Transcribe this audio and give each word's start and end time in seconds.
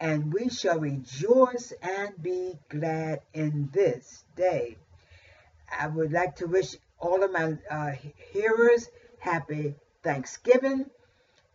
and 0.00 0.32
we 0.32 0.48
shall 0.48 0.78
rejoice 0.78 1.72
and 1.82 2.22
be 2.22 2.58
glad 2.68 3.20
in 3.34 3.68
this 3.72 4.24
day. 4.36 4.76
I 5.76 5.88
would 5.88 6.12
like 6.12 6.36
to 6.36 6.46
wish 6.46 6.76
all 6.98 7.22
of 7.22 7.32
my 7.32 7.56
uh, 7.70 7.92
hearers 8.32 8.88
happy 9.18 9.74
Thanksgiving. 10.02 10.86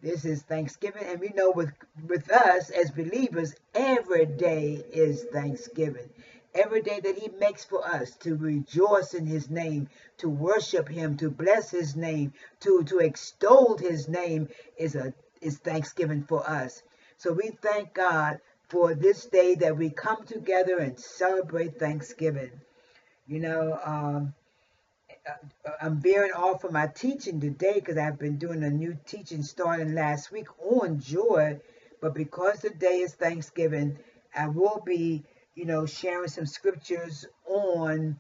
This 0.02 0.26
is 0.26 0.42
Thanksgiving, 0.42 1.06
and 1.06 1.20
we 1.22 1.30
know 1.30 1.52
with 1.52 1.72
with 2.06 2.30
us 2.30 2.70
as 2.70 2.92
believers, 2.92 3.56
every 3.74 4.26
day 4.26 4.84
is 4.92 5.24
Thanksgiving. 5.32 6.10
Every 6.54 6.82
day 6.82 7.00
that 7.00 7.18
He 7.18 7.30
makes 7.30 7.64
for 7.64 7.88
us 7.88 8.12
to 8.18 8.36
rejoice 8.36 9.14
in 9.14 9.26
His 9.26 9.50
name, 9.50 9.88
to 10.18 10.30
worship 10.30 10.90
Him, 10.90 11.16
to 11.18 11.30
bless 11.32 11.72
His 11.72 11.96
name, 11.96 12.34
to 12.60 12.84
to 12.84 13.00
extol 13.00 13.78
His 13.78 14.10
name 14.10 14.50
is 14.78 14.96
a 14.96 15.14
is 15.40 15.58
Thanksgiving 15.58 16.24
for 16.24 16.48
us. 16.48 16.84
So 17.24 17.32
we 17.32 17.52
thank 17.62 17.94
God 17.94 18.42
for 18.68 18.94
this 18.94 19.28
day 19.28 19.56
that 19.56 19.78
we 19.78 19.90
come 19.90 20.26
together 20.26 20.80
and 20.80 21.00
celebrate 21.00 21.80
Thanksgiving. 21.80 22.52
You 23.28 23.40
know, 23.40 23.80
um, 23.82 24.34
I'm 25.82 26.02
veering 26.02 26.34
off 26.34 26.60
from 26.60 26.74
my 26.74 26.88
teaching 26.88 27.40
today 27.40 27.76
because 27.76 27.98
I've 27.98 28.20
been 28.20 28.36
doing 28.40 28.62
a 28.62 28.70
new 28.70 28.98
teaching 29.06 29.42
starting 29.42 29.96
last 29.96 30.34
week 30.34 30.48
on 30.62 31.00
joy. 31.00 31.62
But 32.02 32.14
because 32.14 32.60
today 32.60 32.98
is 33.00 33.14
Thanksgiving, 33.14 34.00
I 34.36 34.50
will 34.50 34.84
be, 34.86 35.24
you 35.56 35.64
know, 35.64 35.86
sharing 35.86 36.28
some 36.28 36.46
scriptures 36.46 37.26
on 37.48 38.20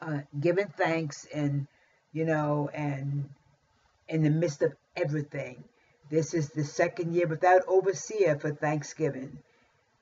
uh, 0.00 0.20
giving 0.38 0.68
thanks 0.68 1.26
and, 1.34 1.66
you 2.12 2.26
know, 2.26 2.70
and 2.72 3.28
in 4.06 4.22
the 4.22 4.30
midst 4.30 4.62
of 4.62 4.72
everything. 4.94 5.64
This 6.10 6.34
is 6.34 6.50
the 6.50 6.64
second 6.64 7.14
year 7.14 7.26
without 7.26 7.62
overseer 7.66 8.38
for 8.38 8.52
Thanksgiving. 8.52 9.38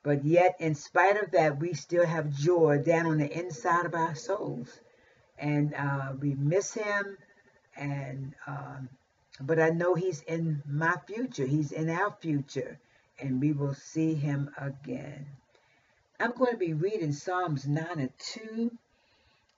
But 0.03 0.25
yet, 0.25 0.56
in 0.59 0.75
spite 0.75 1.23
of 1.23 1.33
that, 1.33 1.59
we 1.59 1.75
still 1.75 2.06
have 2.06 2.31
joy 2.31 2.79
down 2.79 3.06
on 3.06 3.19
the 3.19 3.31
inside 3.31 3.87
of 3.87 3.95
our 3.95 4.15
souls. 4.15 4.81
And 5.39 5.75
uh, 5.75 6.12
we 6.19 6.34
miss 6.34 6.75
him. 6.75 7.19
And 7.77 8.34
um, 8.47 8.89
but 9.41 9.59
I 9.61 9.71
know 9.71 9.95
he's 9.95 10.23
in 10.23 10.62
my 10.67 10.95
future. 11.06 11.47
He's 11.47 11.73
in 11.73 11.89
our 11.91 12.15
future. 12.21 12.78
And 13.19 13.41
we 13.41 13.53
will 13.53 13.75
see 13.75 14.15
him 14.15 14.51
again. 14.59 15.27
I'm 16.19 16.33
going 16.33 16.53
to 16.53 16.59
be 16.59 16.75
reading 16.75 17.12
Psalms 17.12 17.67
9 17.67 17.87
and 17.98 18.11
2. 18.19 18.71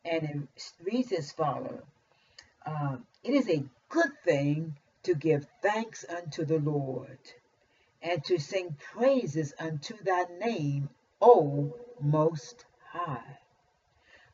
And 0.04 0.22
it 0.24 0.72
reads 0.82 1.12
as 1.12 1.32
follows. 1.32 1.82
Um, 2.66 3.06
it 3.24 3.34
is 3.34 3.48
a 3.48 3.64
good 3.88 4.12
thing 4.24 4.76
to 5.02 5.14
give 5.14 5.46
thanks 5.60 6.04
unto 6.08 6.44
the 6.44 6.58
Lord, 6.58 7.18
and 8.00 8.22
to 8.24 8.38
sing 8.38 8.76
praises 8.78 9.52
unto 9.58 9.96
thy 10.02 10.24
name, 10.38 10.90
O 11.20 11.76
Most 12.00 12.64
High. 12.90 13.38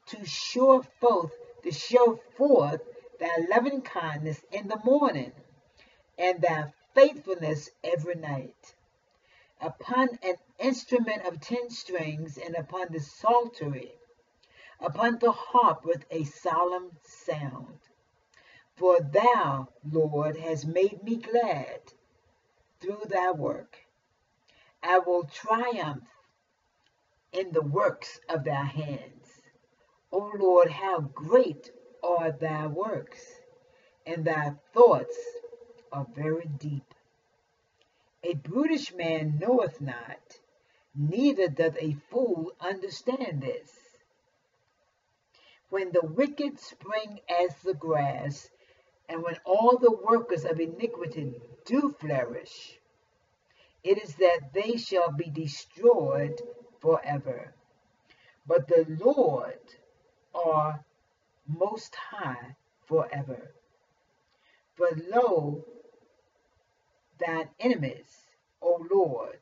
To 0.06 0.24
show 0.26 0.82
forth, 0.82 1.32
to 1.62 1.72
show 1.72 2.20
forth 2.36 2.82
thy 3.18 3.36
loving 3.50 3.82
kindness 3.82 4.44
in 4.52 4.68
the 4.68 4.80
morning, 4.84 5.32
and 6.18 6.40
thy 6.40 6.72
faithfulness 6.94 7.70
every 7.82 8.14
night. 8.14 8.74
Upon 9.60 10.18
an 10.22 10.36
instrument 10.58 11.24
of 11.26 11.40
ten 11.40 11.70
strings, 11.70 12.38
and 12.38 12.54
upon 12.54 12.88
the 12.90 13.00
psaltery, 13.00 13.94
upon 14.80 15.18
the 15.18 15.32
harp 15.32 15.84
with 15.84 16.04
a 16.10 16.24
solemn 16.24 16.90
sound 17.02 17.87
for 18.78 19.00
thou, 19.00 19.68
Lord, 19.90 20.36
hast 20.36 20.66
made 20.66 21.02
me 21.02 21.16
glad 21.16 21.80
through 22.80 23.02
thy 23.08 23.32
work. 23.32 23.76
I 24.82 25.00
will 25.00 25.24
triumph 25.24 26.04
in 27.32 27.50
the 27.52 27.62
works 27.62 28.20
of 28.28 28.44
thy 28.44 28.64
hands. 28.64 29.42
O 30.12 30.32
Lord, 30.38 30.70
how 30.70 31.00
great 31.00 31.72
are 32.04 32.30
thy 32.30 32.68
works, 32.68 33.20
and 34.06 34.24
thy 34.24 34.54
thoughts 34.72 35.18
are 35.92 36.06
very 36.14 36.46
deep. 36.46 36.94
A 38.22 38.34
brutish 38.34 38.94
man 38.94 39.38
knoweth 39.40 39.80
not, 39.80 40.38
neither 40.94 41.48
doth 41.48 41.76
a 41.80 41.96
fool 42.10 42.52
understand 42.60 43.42
this. 43.42 43.72
When 45.68 45.90
the 45.90 46.06
wicked 46.06 46.60
spring 46.60 47.20
as 47.28 47.54
the 47.56 47.74
grass, 47.74 48.48
and 49.08 49.22
when 49.22 49.36
all 49.44 49.78
the 49.78 49.92
workers 49.92 50.44
of 50.44 50.60
iniquity 50.60 51.40
do 51.64 51.94
flourish, 51.98 52.78
it 53.82 54.02
is 54.02 54.14
that 54.16 54.52
they 54.52 54.76
shall 54.76 55.12
be 55.12 55.30
destroyed 55.30 56.40
forever. 56.80 57.54
But 58.46 58.68
the 58.68 58.84
Lord 58.88 59.60
are 60.34 60.84
most 61.46 61.94
high 61.94 62.56
forever. 62.86 63.52
For 64.74 64.88
lo, 65.08 65.64
thine 67.18 67.48
enemies, 67.58 68.26
O 68.60 68.86
Lord, 68.90 69.40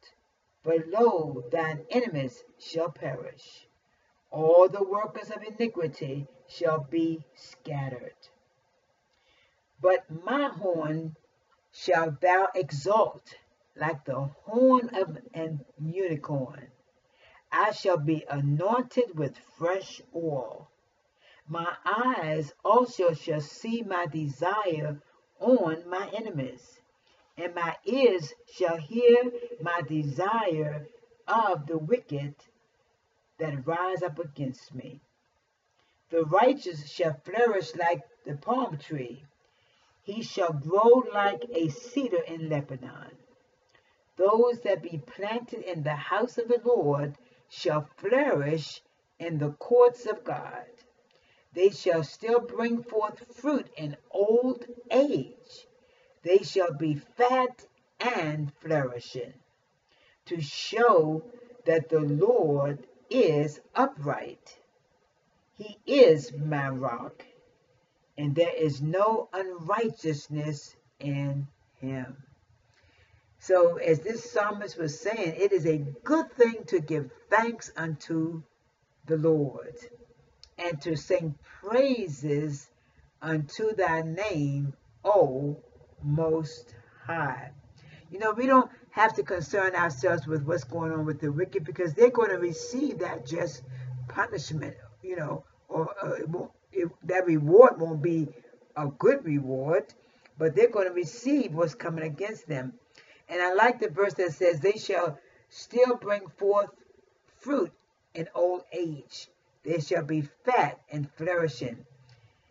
for 0.63 0.77
lo, 0.87 1.45
thine 1.51 1.85
enemies 1.91 2.45
shall 2.59 2.91
perish. 2.91 3.67
All 4.31 4.69
the 4.69 4.83
workers 4.83 5.31
of 5.31 5.43
iniquity 5.43 6.27
shall 6.49 6.81
be 6.81 7.25
scattered. 7.35 8.15
But 9.79 10.09
my 10.11 10.49
horn 10.49 11.17
shalt 11.71 12.23
thou 12.23 12.49
exalt 12.55 13.37
like 13.75 14.07
the 14.07 14.21
horn 14.45 14.89
of 14.95 15.19
an 15.35 15.67
unicorn. 15.79 16.71
I 17.53 17.73
shall 17.73 17.99
be 17.99 18.25
anointed 18.29 19.19
with 19.19 19.37
fresh 19.37 20.01
oil. 20.15 20.71
My 21.47 21.77
eyes 21.85 22.55
also 22.65 23.13
shall 23.13 23.43
see 23.43 23.83
my 23.83 24.07
desire 24.07 25.03
on 25.41 25.89
my 25.89 26.09
enemies, 26.09 26.81
and 27.37 27.55
my 27.55 27.77
ears 27.85 28.33
shall 28.51 28.79
hear 28.79 29.31
my 29.61 29.83
desire 29.83 30.89
of 31.29 31.67
the 31.67 31.77
wicked 31.77 32.35
that 33.37 33.67
rise 33.67 34.03
up 34.03 34.19
against 34.19 34.75
me. 34.75 35.03
The 36.09 36.25
righteous 36.25 36.89
shall 36.89 37.13
flourish 37.13 37.75
like 37.77 38.03
the 38.25 38.37
palm 38.37 38.79
tree 38.79 39.27
he 40.07 40.23
shall 40.23 40.53
grow 40.53 41.03
like 41.13 41.45
a 41.53 41.69
cedar 41.69 42.23
in 42.29 42.49
Lebanon. 42.49 43.11
Those 44.17 44.61
that 44.61 44.81
be 44.81 45.03
planted 45.05 45.63
in 45.63 45.83
the 45.83 45.97
house 45.97 46.39
of 46.39 46.47
the 46.47 46.61
Lord 46.65 47.17
shall 47.49 47.89
flourish 47.97 48.83
in 49.19 49.39
the 49.39 49.51
courts 49.51 50.07
of 50.07 50.23
God. 50.23 50.65
They 51.53 51.71
shall 51.71 52.05
still 52.05 52.39
bring 52.39 52.85
forth 52.85 53.35
fruit 53.35 53.67
in 53.77 53.97
old 54.13 54.65
age. 54.93 55.67
They 56.23 56.39
shall 56.39 56.73
be 56.73 56.95
fat 56.95 57.67
and 57.99 58.53
flourishing, 58.61 59.35
to 60.27 60.41
show 60.41 61.25
that 61.65 61.89
the 61.89 62.01
Lord 62.01 62.87
is 63.11 63.61
upright. 63.75 64.57
He 65.55 65.79
is 65.85 66.33
my 66.33 66.69
rock 66.69 67.25
and 68.19 68.35
there 68.35 68.55
is 68.55 68.81
no 68.81 69.29
unrighteousness 69.33 70.75
in 71.01 71.47
him. 71.81 72.17
So, 73.39 73.77
as 73.77 74.01
this 74.01 74.33
psalmist 74.33 74.79
was 74.79 74.99
saying, 74.99 75.35
it 75.37 75.53
is 75.53 75.67
a 75.67 75.79
good 75.79 76.33
thing 76.33 76.65
to 76.69 76.81
give 76.81 77.11
thanks 77.31 77.71
unto 77.77 78.43
the 79.07 79.17
Lord 79.17 79.75
and 80.59 80.81
to 80.83 80.97
sing 80.97 81.35
praises 81.61 82.69
unto 83.23 83.75
thy 83.75 84.03
name, 84.03 84.73
O 85.05 85.63
Most 86.03 86.75
High. 87.05 87.51
You 88.11 88.19
know, 88.19 88.33
we 88.33 88.47
don't 88.47 88.71
have 88.91 89.15
to 89.15 89.23
concern 89.23 89.75
ourselves 89.75 90.27
with 90.27 90.43
what's 90.43 90.65
going 90.65 90.93
on 90.93 91.05
with 91.05 91.21
the 91.21 91.31
wicked 91.31 91.65
because 91.65 91.93
they're 91.95 92.11
going 92.11 92.31
to 92.31 92.39
receive 92.39 93.01
that 93.01 93.27
just 93.27 93.63
punishment, 94.09 94.75
you 95.03 95.17
know, 95.17 95.45
or 95.69 95.95
uh, 96.03 96.17
it, 96.77 96.89
that 97.05 97.27
reward 97.27 97.81
won't 97.81 98.03
be 98.03 98.29
a 98.77 98.87
good 98.87 99.25
reward, 99.25 99.87
but 100.39 100.55
they're 100.55 100.71
going 100.71 100.89
to 100.89 100.95
receive 100.95 101.55
what's 101.55 101.75
coming 101.75 102.05
against 102.05 102.47
them. 102.47 102.75
And 103.29 103.43
I 103.43 103.55
like 103.55 103.81
the 103.81 103.89
verse 103.89 104.15
that 104.15 104.33
says, 104.33 104.61
They 104.61 104.73
shall 104.79 105.19
still 105.49 105.97
bring 105.97 106.29
forth 106.37 106.71
fruit 107.39 107.73
in 108.15 108.29
old 108.35 108.63
age. 108.73 109.29
They 109.65 109.81
shall 109.81 110.05
be 110.05 110.23
fat 110.45 110.79
and 110.91 111.11
flourishing. 111.13 111.85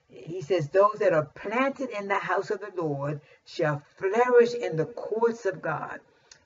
He 0.10 0.42
says, 0.42 0.70
Those 0.70 0.96
that 1.00 1.14
are 1.14 1.26
planted 1.26 1.90
in 1.90 2.08
the 2.08 2.20
house 2.20 2.50
of 2.50 2.60
the 2.60 2.72
Lord 2.76 3.22
shall 3.46 3.84
flourish 3.98 4.54
in 4.54 4.76
the 4.76 4.86
courts 4.86 5.46
of 5.46 5.62
God. 5.62 6.00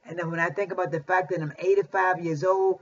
And 0.06 0.18
then 0.18 0.30
when 0.32 0.40
I 0.40 0.50
think 0.50 0.72
about 0.72 0.92
the 0.92 1.02
fact 1.02 1.30
that 1.30 1.42
I'm 1.42 1.54
85 1.58 2.24
years 2.24 2.44
old, 2.44 2.82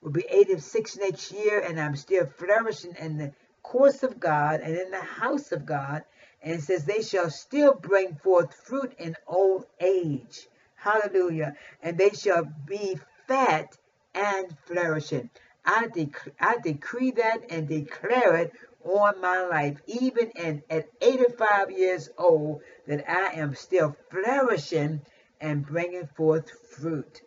will 0.00 0.10
be 0.10 0.24
86 0.30 0.96
next 0.98 1.32
year, 1.32 1.60
and 1.60 1.80
I'm 1.80 1.96
still 1.96 2.26
flourishing 2.26 2.94
in 2.98 3.18
the 3.18 3.32
courts 3.68 4.02
of 4.02 4.18
God 4.18 4.60
and 4.60 4.74
in 4.74 4.90
the 4.90 5.00
house 5.00 5.52
of 5.52 5.66
God. 5.66 6.02
And 6.42 6.54
it 6.54 6.62
says, 6.62 6.84
They 6.84 7.02
shall 7.02 7.28
still 7.28 7.74
bring 7.74 8.14
forth 8.14 8.54
fruit 8.54 8.94
in 8.98 9.14
old 9.26 9.66
age. 9.78 10.48
Hallelujah. 10.74 11.54
And 11.82 11.98
they 11.98 12.10
shall 12.10 12.44
be 12.66 12.98
fat 13.26 13.76
and 14.14 14.56
flourishing. 14.66 15.28
I, 15.66 15.88
dec- 15.88 16.32
I 16.40 16.56
decree 16.64 17.10
that 17.12 17.50
and 17.50 17.68
declare 17.68 18.36
it 18.36 18.52
on 18.84 19.20
my 19.20 19.42
life, 19.42 19.76
even 19.86 20.30
in, 20.30 20.62
at 20.70 20.88
85 21.02 21.70
years 21.70 22.08
old, 22.16 22.62
that 22.86 23.04
I 23.06 23.38
am 23.38 23.54
still 23.54 23.94
flourishing 24.10 25.02
and 25.42 25.66
bringing 25.66 26.06
forth 26.16 26.50
fruit. 26.70 27.20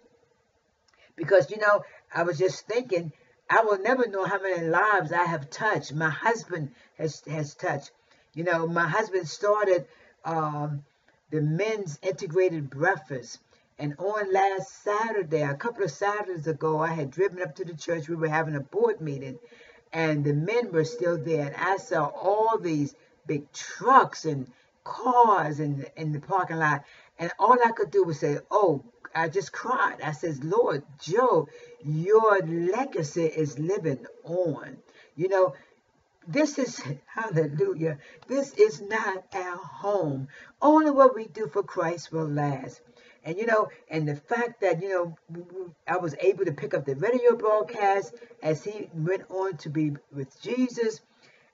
Because, 1.15 1.51
you 1.51 1.57
know, 1.57 1.83
I 2.11 2.23
was 2.23 2.39
just 2.39 2.65
thinking, 2.65 3.11
I 3.51 3.63
will 3.63 3.79
never 3.79 4.07
know 4.07 4.23
how 4.23 4.41
many 4.41 4.65
lives 4.65 5.11
I 5.11 5.25
have 5.25 5.49
touched. 5.49 5.93
My 5.93 6.09
husband 6.09 6.71
has, 6.97 7.21
has 7.27 7.53
touched. 7.53 7.91
You 8.33 8.45
know, 8.45 8.65
my 8.65 8.87
husband 8.87 9.27
started 9.27 9.87
um, 10.23 10.85
the 11.31 11.41
men's 11.41 11.99
integrated 12.01 12.69
breakfast. 12.69 13.39
And 13.77 13.95
on 13.97 14.31
last 14.31 14.83
Saturday, 14.83 15.41
a 15.41 15.55
couple 15.55 15.83
of 15.83 15.91
Saturdays 15.91 16.47
ago, 16.47 16.79
I 16.79 16.93
had 16.93 17.11
driven 17.11 17.41
up 17.41 17.55
to 17.55 17.65
the 17.65 17.73
church. 17.73 18.07
We 18.07 18.15
were 18.15 18.29
having 18.29 18.55
a 18.55 18.61
board 18.61 19.01
meeting, 19.01 19.37
and 19.91 20.23
the 20.23 20.33
men 20.33 20.71
were 20.71 20.85
still 20.85 21.17
there. 21.21 21.47
And 21.47 21.55
I 21.57 21.75
saw 21.75 22.05
all 22.05 22.57
these 22.57 22.95
big 23.27 23.51
trucks 23.51 24.23
and 24.23 24.47
cars 24.85 25.59
in, 25.59 25.85
in 25.97 26.13
the 26.13 26.21
parking 26.21 26.57
lot. 26.57 26.85
And 27.19 27.31
all 27.37 27.57
I 27.65 27.71
could 27.71 27.91
do 27.91 28.05
was 28.05 28.17
say, 28.17 28.37
Oh, 28.49 28.81
I 29.13 29.29
just 29.29 29.51
cried. 29.51 30.01
I 30.01 30.11
says, 30.11 30.43
Lord, 30.43 30.83
Joe, 31.01 31.47
your 31.83 32.39
legacy 32.41 33.25
is 33.25 33.59
living 33.59 34.05
on. 34.23 34.77
You 35.15 35.29
know, 35.29 35.55
this 36.27 36.57
is, 36.57 36.81
hallelujah, 37.05 37.97
this 38.27 38.53
is 38.53 38.81
not 38.81 39.23
our 39.33 39.57
home. 39.57 40.27
Only 40.61 40.91
what 40.91 41.15
we 41.15 41.25
do 41.25 41.47
for 41.47 41.63
Christ 41.63 42.11
will 42.11 42.27
last. 42.27 42.81
And, 43.23 43.37
you 43.37 43.45
know, 43.45 43.69
and 43.89 44.07
the 44.07 44.15
fact 44.15 44.61
that, 44.61 44.81
you 44.81 44.89
know, 44.89 45.45
I 45.87 45.97
was 45.97 46.15
able 46.19 46.45
to 46.45 46.53
pick 46.53 46.73
up 46.73 46.85
the 46.85 46.95
radio 46.95 47.35
broadcast 47.35 48.15
as 48.41 48.63
he 48.63 48.89
went 48.93 49.23
on 49.29 49.57
to 49.57 49.69
be 49.69 49.93
with 50.11 50.41
Jesus. 50.41 51.01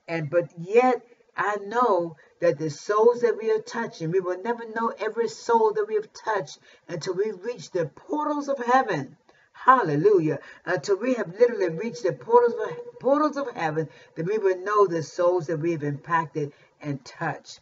And, 0.07 0.29
but 0.29 0.49
yet, 0.57 1.01
I 1.35 1.57
know 1.65 2.15
that 2.39 2.59
the 2.59 2.69
souls 2.69 3.21
that 3.21 3.37
we 3.37 3.49
are 3.51 3.61
touching, 3.61 4.11
we 4.11 4.19
will 4.19 4.41
never 4.41 4.67
know 4.69 4.93
every 4.99 5.27
soul 5.27 5.73
that 5.73 5.87
we 5.87 5.95
have 5.95 6.13
touched 6.13 6.59
until 6.87 7.15
we 7.15 7.31
reach 7.31 7.71
the 7.71 7.87
portals 7.87 8.47
of 8.47 8.59
heaven. 8.59 9.17
Hallelujah. 9.53 10.39
Until 10.65 10.97
we 10.97 11.15
have 11.15 11.39
literally 11.39 11.69
reached 11.69 12.03
the 12.03 12.13
portals 12.13 12.53
of, 12.53 12.99
portals 12.99 13.37
of 13.37 13.49
heaven, 13.55 13.89
that 14.15 14.25
we 14.25 14.37
will 14.37 14.57
know 14.59 14.85
the 14.85 15.01
souls 15.01 15.47
that 15.47 15.59
we 15.59 15.71
have 15.71 15.83
impacted 15.83 16.53
and 16.81 17.03
touched. 17.03 17.59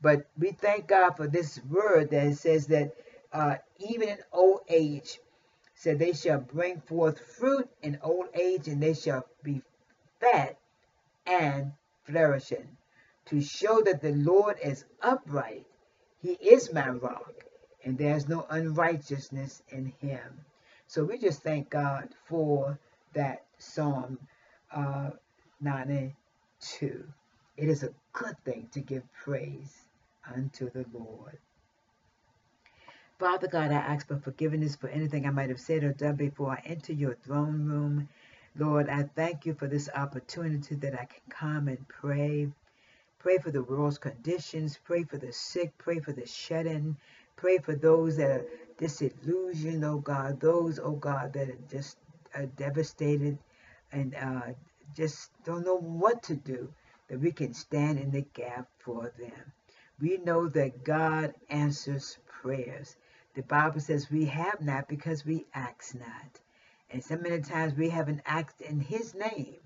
But 0.00 0.26
we 0.38 0.52
thank 0.52 0.86
God 0.86 1.16
for 1.16 1.26
this 1.26 1.60
word 1.64 2.10
that 2.10 2.34
says 2.36 2.68
that 2.68 2.94
uh, 3.32 3.56
even 3.78 4.08
in 4.08 4.18
old 4.32 4.60
age, 4.68 5.18
said 5.74 5.98
they 5.98 6.12
shall 6.12 6.38
bring 6.38 6.80
forth 6.80 7.18
fruit 7.18 7.68
in 7.82 7.98
old 8.02 8.26
age, 8.34 8.68
and 8.68 8.80
they 8.80 8.94
shall 8.94 9.26
be 9.42 9.62
fat 10.20 10.56
and 11.26 11.72
flourishing 12.04 12.76
to 13.26 13.40
show 13.40 13.80
that 13.82 14.00
the 14.00 14.12
Lord 14.12 14.56
is 14.62 14.84
upright. 15.00 15.66
He 16.20 16.32
is 16.32 16.72
my 16.72 16.88
rock, 16.88 17.34
and 17.84 17.96
there's 17.98 18.28
no 18.28 18.46
unrighteousness 18.50 19.62
in 19.70 19.92
him. 20.00 20.44
So 20.86 21.04
we 21.04 21.18
just 21.18 21.42
thank 21.42 21.70
God 21.70 22.08
for 22.26 22.78
that 23.14 23.44
Psalm 23.58 24.18
uh, 24.74 25.10
92. 25.60 27.04
It 27.56 27.68
is 27.68 27.82
a 27.82 27.94
good 28.12 28.36
thing 28.44 28.68
to 28.72 28.80
give 28.80 29.02
praise 29.12 29.88
unto 30.34 30.70
the 30.70 30.84
Lord. 30.92 31.38
Father 33.18 33.46
God, 33.46 33.70
I 33.70 33.76
ask 33.76 34.08
for 34.08 34.18
forgiveness 34.18 34.74
for 34.74 34.88
anything 34.88 35.26
I 35.26 35.30
might 35.30 35.48
have 35.48 35.60
said 35.60 35.84
or 35.84 35.92
done 35.92 36.16
before 36.16 36.50
I 36.50 36.62
enter 36.66 36.92
your 36.92 37.14
throne 37.14 37.66
room. 37.66 38.08
Lord, 38.56 38.88
I 38.88 39.04
thank 39.14 39.46
you 39.46 39.54
for 39.54 39.68
this 39.68 39.88
opportunity 39.94 40.74
that 40.76 40.94
I 40.94 41.04
can 41.04 41.22
come 41.30 41.68
and 41.68 41.86
pray. 41.88 42.48
Pray 43.22 43.38
for 43.38 43.52
the 43.52 43.62
world's 43.62 43.98
conditions. 43.98 44.80
Pray 44.84 45.04
for 45.04 45.16
the 45.16 45.32
sick. 45.32 45.78
Pray 45.78 46.00
for 46.00 46.12
the 46.12 46.26
shut 46.26 46.66
in. 46.66 46.96
Pray 47.36 47.58
for 47.58 47.76
those 47.76 48.16
that 48.16 48.30
are 48.32 48.46
disillusioned, 48.78 49.84
oh 49.84 49.98
God. 49.98 50.40
Those, 50.40 50.80
oh 50.80 50.96
God, 50.96 51.32
that 51.34 51.48
are 51.48 51.58
just 51.70 51.98
uh, 52.34 52.46
devastated 52.56 53.38
and 53.92 54.16
uh, 54.16 54.54
just 54.96 55.30
don't 55.44 55.64
know 55.64 55.78
what 55.78 56.24
to 56.24 56.34
do. 56.34 56.68
That 57.06 57.20
we 57.20 57.30
can 57.30 57.54
stand 57.54 58.00
in 58.00 58.10
the 58.10 58.26
gap 58.34 58.66
for 58.80 59.12
them. 59.16 59.52
We 60.00 60.16
know 60.16 60.48
that 60.48 60.82
God 60.82 61.32
answers 61.48 62.18
prayers. 62.26 62.96
The 63.34 63.42
Bible 63.42 63.78
says 63.80 64.10
we 64.10 64.24
have 64.24 64.60
not 64.60 64.88
because 64.88 65.24
we 65.24 65.46
ask 65.54 65.94
not. 65.94 66.40
And 66.90 67.04
so 67.04 67.16
many 67.16 67.40
times 67.40 67.74
we 67.74 67.88
haven't 67.88 68.22
asked 68.26 68.62
in 68.62 68.80
His 68.80 69.14
name. 69.14 69.58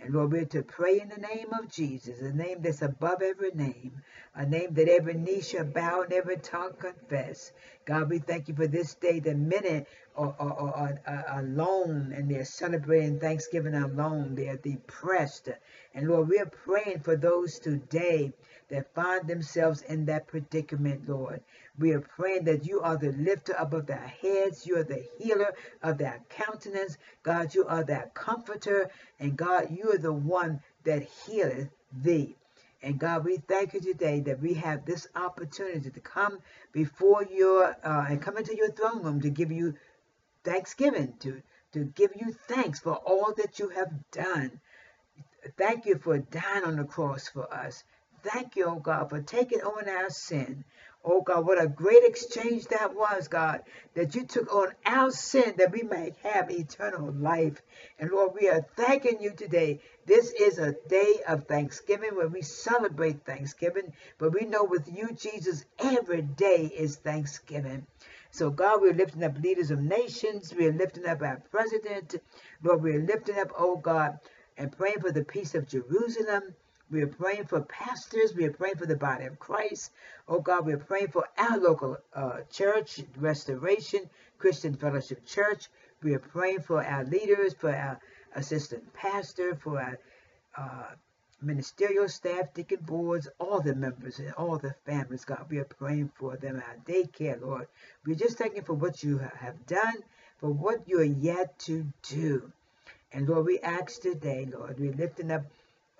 And 0.00 0.12
Lord, 0.12 0.32
we're 0.32 0.44
to 0.46 0.62
pray 0.62 1.00
in 1.00 1.08
the 1.08 1.16
name 1.16 1.52
of 1.52 1.70
Jesus, 1.70 2.20
a 2.20 2.32
name 2.32 2.62
that's 2.62 2.82
above 2.82 3.22
every 3.22 3.52
name, 3.52 4.02
a 4.34 4.44
name 4.44 4.74
that 4.74 4.88
every 4.88 5.14
knee 5.14 5.40
shall 5.40 5.64
bow 5.64 6.02
and 6.02 6.12
every 6.12 6.36
tongue 6.36 6.74
confess. 6.78 7.52
God, 7.84 8.10
we 8.10 8.18
thank 8.18 8.48
you 8.48 8.54
for 8.54 8.66
this 8.66 8.94
day. 8.94 9.20
The 9.20 9.34
minute 9.34 9.86
are, 10.16 10.34
are, 10.38 10.52
are, 10.52 11.00
are 11.06 11.40
alone 11.40 12.12
and 12.14 12.30
they're 12.30 12.44
celebrating 12.44 13.20
Thanksgiving 13.20 13.74
alone. 13.74 14.34
They're 14.34 14.56
depressed. 14.56 15.48
And 15.94 16.08
Lord, 16.08 16.28
we're 16.28 16.46
praying 16.46 17.00
for 17.00 17.16
those 17.16 17.58
today 17.58 18.32
that 18.68 18.94
find 18.94 19.26
themselves 19.26 19.82
in 19.82 20.06
that 20.06 20.26
predicament, 20.26 21.08
Lord. 21.08 21.40
We 21.78 21.92
are 21.92 22.00
praying 22.00 22.44
that 22.44 22.66
you 22.66 22.80
are 22.80 22.96
the 22.96 23.12
lifter 23.12 23.54
of 23.54 23.86
their 23.86 24.12
heads. 24.22 24.66
You 24.66 24.78
are 24.78 24.84
the 24.84 25.04
healer 25.18 25.54
of 25.82 25.98
their 25.98 26.20
countenance. 26.28 26.96
God, 27.22 27.54
you 27.54 27.66
are 27.66 27.84
their 27.84 28.10
comforter. 28.14 28.90
And 29.18 29.36
God, 29.36 29.68
you 29.70 29.92
are 29.92 29.98
the 29.98 30.12
one 30.12 30.60
that 30.84 31.02
healeth 31.02 31.68
thee. 31.92 32.36
And 32.82 32.98
God, 32.98 33.24
we 33.24 33.38
thank 33.38 33.72
you 33.72 33.80
today 33.80 34.20
that 34.20 34.40
we 34.40 34.54
have 34.54 34.84
this 34.84 35.08
opportunity 35.16 35.90
to 35.90 36.00
come 36.00 36.38
before 36.70 37.24
your 37.24 37.74
uh, 37.82 38.06
and 38.08 38.20
come 38.20 38.36
into 38.36 38.54
your 38.54 38.70
throne 38.70 39.02
room 39.02 39.20
to 39.22 39.30
give 39.30 39.50
you 39.50 39.74
thanksgiving, 40.44 41.14
to, 41.20 41.42
to 41.72 41.84
give 41.84 42.12
you 42.14 42.36
thanks 42.46 42.80
for 42.80 42.94
all 42.94 43.32
that 43.38 43.58
you 43.58 43.70
have 43.70 43.90
done. 44.10 44.60
Thank 45.56 45.86
you 45.86 45.98
for 45.98 46.18
dying 46.18 46.64
on 46.64 46.76
the 46.76 46.84
cross 46.84 47.28
for 47.28 47.52
us. 47.52 47.84
Thank 48.24 48.56
you, 48.56 48.64
oh 48.64 48.76
God, 48.80 49.10
for 49.10 49.20
taking 49.20 49.60
on 49.60 49.86
our 49.86 50.08
sin. 50.08 50.64
Oh 51.04 51.20
God, 51.20 51.46
what 51.46 51.62
a 51.62 51.68
great 51.68 52.02
exchange 52.04 52.64
that 52.68 52.94
was, 52.94 53.28
God, 53.28 53.60
that 53.92 54.14
you 54.14 54.24
took 54.24 54.50
on 54.54 54.68
our 54.86 55.10
sin 55.10 55.52
that 55.58 55.72
we 55.72 55.82
might 55.82 56.16
have 56.22 56.50
eternal 56.50 57.12
life. 57.12 57.60
And 57.98 58.10
Lord, 58.10 58.32
we 58.34 58.48
are 58.48 58.66
thanking 58.76 59.20
you 59.20 59.32
today. 59.32 59.80
This 60.06 60.32
is 60.32 60.58
a 60.58 60.72
day 60.88 61.20
of 61.28 61.44
thanksgiving 61.44 62.16
when 62.16 62.32
we 62.32 62.40
celebrate 62.40 63.26
Thanksgiving, 63.26 63.92
but 64.16 64.32
we 64.32 64.46
know 64.46 64.64
with 64.64 64.88
you, 64.90 65.12
Jesus, 65.12 65.66
every 65.78 66.22
day 66.22 66.72
is 66.74 66.96
Thanksgiving. 66.96 67.86
So, 68.30 68.48
God, 68.48 68.80
we're 68.80 68.94
lifting 68.94 69.22
up 69.22 69.38
leaders 69.38 69.70
of 69.70 69.80
nations. 69.80 70.54
We're 70.56 70.72
lifting 70.72 71.04
up 71.04 71.20
our 71.20 71.42
president. 71.50 72.16
Lord, 72.62 72.82
we're 72.82 73.04
lifting 73.04 73.38
up, 73.38 73.52
oh 73.58 73.76
God, 73.76 74.18
and 74.56 74.72
praying 74.72 75.00
for 75.00 75.12
the 75.12 75.24
peace 75.24 75.54
of 75.54 75.68
Jerusalem. 75.68 76.54
We 76.94 77.02
are 77.02 77.08
praying 77.08 77.46
for 77.46 77.60
pastors. 77.60 78.36
We 78.36 78.44
are 78.44 78.52
praying 78.52 78.76
for 78.76 78.86
the 78.86 78.94
body 78.94 79.24
of 79.24 79.40
Christ. 79.40 79.90
Oh 80.28 80.38
God, 80.38 80.64
we 80.64 80.74
are 80.74 80.78
praying 80.78 81.08
for 81.08 81.26
our 81.36 81.58
local 81.58 81.96
uh, 82.14 82.42
church, 82.52 83.00
Restoration 83.16 84.08
Christian 84.38 84.76
Fellowship 84.76 85.26
Church. 85.26 85.66
We 86.04 86.14
are 86.14 86.20
praying 86.20 86.60
for 86.60 86.84
our 86.84 87.02
leaders, 87.02 87.52
for 87.52 87.74
our 87.74 87.98
assistant 88.36 88.94
pastor, 88.94 89.56
for 89.56 89.80
our 89.80 89.98
uh, 90.56 90.94
ministerial 91.42 92.08
staff, 92.08 92.54
deacon 92.54 92.78
boards, 92.82 93.26
all 93.40 93.60
the 93.60 93.74
members 93.74 94.20
and 94.20 94.32
all 94.34 94.58
the 94.58 94.76
families, 94.86 95.24
God. 95.24 95.46
We 95.50 95.58
are 95.58 95.64
praying 95.64 96.12
for 96.14 96.36
them, 96.36 96.62
our 96.64 96.76
daycare, 96.86 97.42
Lord. 97.42 97.66
We're 98.06 98.14
just 98.14 98.38
thanking 98.38 98.62
for 98.62 98.74
what 98.74 99.02
you 99.02 99.18
have 99.18 99.66
done, 99.66 99.96
for 100.38 100.50
what 100.50 100.88
you 100.88 101.00
are 101.00 101.02
yet 101.02 101.58
to 101.60 101.92
do. 102.02 102.52
And 103.10 103.28
Lord, 103.28 103.46
we 103.46 103.58
ask 103.58 104.00
today, 104.00 104.46
Lord, 104.48 104.78
we're 104.78 104.92
lifting 104.92 105.32
up 105.32 105.42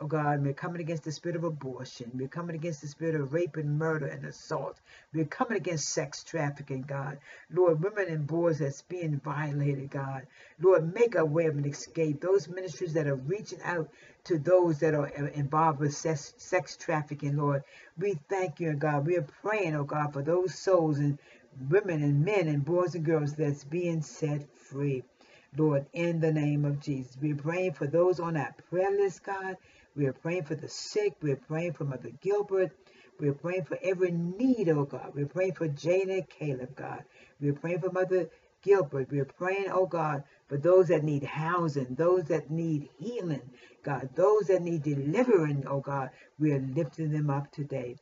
Oh 0.00 0.06
God, 0.06 0.42
we're 0.42 0.52
coming 0.52 0.80
against 0.80 1.04
the 1.04 1.12
spirit 1.12 1.36
of 1.36 1.44
abortion. 1.44 2.10
We're 2.14 2.26
coming 2.26 2.56
against 2.56 2.80
the 2.80 2.88
spirit 2.88 3.14
of 3.14 3.32
rape 3.32 3.56
and 3.56 3.78
murder 3.78 4.06
and 4.06 4.24
assault. 4.24 4.80
We're 5.12 5.24
coming 5.24 5.56
against 5.56 5.88
sex 5.88 6.24
trafficking, 6.24 6.82
God. 6.82 7.18
Lord, 7.48 7.80
women 7.80 8.08
and 8.08 8.26
boys 8.26 8.58
that's 8.58 8.82
being 8.82 9.20
violated, 9.20 9.90
God. 9.90 10.26
Lord, 10.60 10.92
make 10.92 11.14
a 11.14 11.24
way 11.24 11.46
of 11.46 11.56
an 11.56 11.64
escape. 11.64 12.20
Those 12.20 12.48
ministries 12.48 12.94
that 12.94 13.06
are 13.06 13.14
reaching 13.14 13.62
out 13.62 13.88
to 14.24 14.36
those 14.36 14.80
that 14.80 14.94
are 14.94 15.06
uh, 15.06 15.30
involved 15.32 15.78
with 15.78 15.94
sex, 15.94 16.34
sex 16.38 16.76
trafficking, 16.76 17.36
Lord. 17.36 17.62
We 17.96 18.18
thank 18.28 18.58
you, 18.58 18.72
God. 18.72 19.06
We 19.06 19.16
are 19.16 19.28
praying, 19.42 19.76
oh 19.76 19.84
God, 19.84 20.12
for 20.12 20.22
those 20.22 20.56
souls 20.56 20.98
and 20.98 21.18
women 21.70 22.02
and 22.02 22.24
men 22.24 22.48
and 22.48 22.64
boys 22.64 22.96
and 22.96 23.04
girls 23.04 23.36
that's 23.36 23.62
being 23.62 24.02
set 24.02 24.52
free. 24.56 25.04
Lord, 25.56 25.86
in 25.92 26.18
the 26.18 26.32
name 26.32 26.64
of 26.64 26.80
Jesus. 26.80 27.16
We're 27.20 27.36
praying 27.36 27.74
for 27.74 27.86
those 27.86 28.18
on 28.18 28.34
that 28.34 28.58
prayer 28.68 28.90
list, 28.90 29.22
God. 29.22 29.56
We 29.96 30.06
are 30.06 30.12
praying 30.12 30.44
for 30.44 30.56
the 30.56 30.68
sick. 30.68 31.14
We're 31.22 31.36
praying 31.36 31.74
for 31.74 31.84
Mother 31.84 32.10
Gilbert. 32.20 32.72
We're 33.20 33.34
praying 33.34 33.64
for 33.64 33.78
every 33.82 34.10
need, 34.10 34.68
oh 34.68 34.84
God. 34.84 35.12
We're 35.14 35.26
praying 35.26 35.54
for 35.54 35.68
Jane 35.68 36.10
and 36.10 36.28
Caleb, 36.28 36.74
God. 36.74 37.04
We're 37.40 37.52
praying 37.52 37.80
for 37.80 37.92
Mother 37.92 38.28
Gilbert. 38.62 39.08
We're 39.12 39.24
praying, 39.24 39.68
oh 39.70 39.86
God, 39.86 40.24
for 40.48 40.56
those 40.56 40.88
that 40.88 41.04
need 41.04 41.22
housing, 41.22 41.94
those 41.94 42.24
that 42.24 42.50
need 42.50 42.88
healing, 42.98 43.42
God, 43.84 44.08
those 44.16 44.48
that 44.48 44.62
need 44.62 44.82
delivering, 44.82 45.64
oh 45.68 45.80
God. 45.80 46.10
We 46.40 46.52
are 46.52 46.60
lifting 46.60 47.12
them 47.12 47.30
up 47.30 47.52
today. 47.52 47.96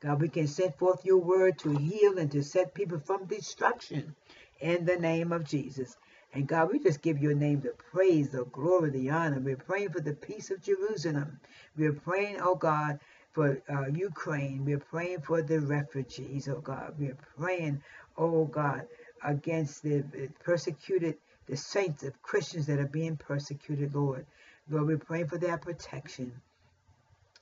God, 0.00 0.20
we 0.20 0.28
can 0.28 0.48
send 0.48 0.74
forth 0.74 1.04
your 1.04 1.18
word 1.18 1.58
to 1.60 1.76
heal 1.76 2.18
and 2.18 2.30
to 2.32 2.42
set 2.42 2.74
people 2.74 2.98
from 2.98 3.26
destruction 3.26 4.16
in 4.60 4.84
the 4.84 4.96
name 4.96 5.32
of 5.32 5.44
Jesus. 5.44 5.96
And 6.36 6.46
God, 6.46 6.70
we 6.70 6.78
just 6.78 7.00
give 7.00 7.16
your 7.18 7.32
name 7.32 7.62
the 7.62 7.70
praise, 7.70 8.28
the 8.28 8.44
glory, 8.44 8.90
the 8.90 9.08
honor. 9.08 9.40
We're 9.40 9.56
praying 9.56 9.88
for 9.88 10.00
the 10.00 10.12
peace 10.12 10.50
of 10.50 10.60
Jerusalem. 10.60 11.40
We're 11.78 11.94
praying, 11.94 12.40
oh 12.42 12.56
God, 12.56 13.00
for 13.32 13.62
uh, 13.70 13.86
Ukraine. 13.86 14.66
We're 14.66 14.78
praying 14.78 15.22
for 15.22 15.40
the 15.40 15.60
refugees, 15.60 16.46
oh 16.46 16.60
God. 16.60 16.92
We're 16.98 17.16
praying, 17.38 17.82
oh 18.18 18.44
God, 18.44 18.82
against 19.24 19.82
the 19.82 20.04
persecuted, 20.44 21.16
the 21.46 21.56
saints 21.56 22.02
of 22.02 22.20
Christians 22.20 22.66
that 22.66 22.80
are 22.80 22.86
being 22.86 23.16
persecuted, 23.16 23.94
Lord. 23.94 24.26
Lord, 24.68 24.88
we're 24.88 24.98
praying 24.98 25.28
for 25.28 25.38
their 25.38 25.56
protection. 25.56 26.42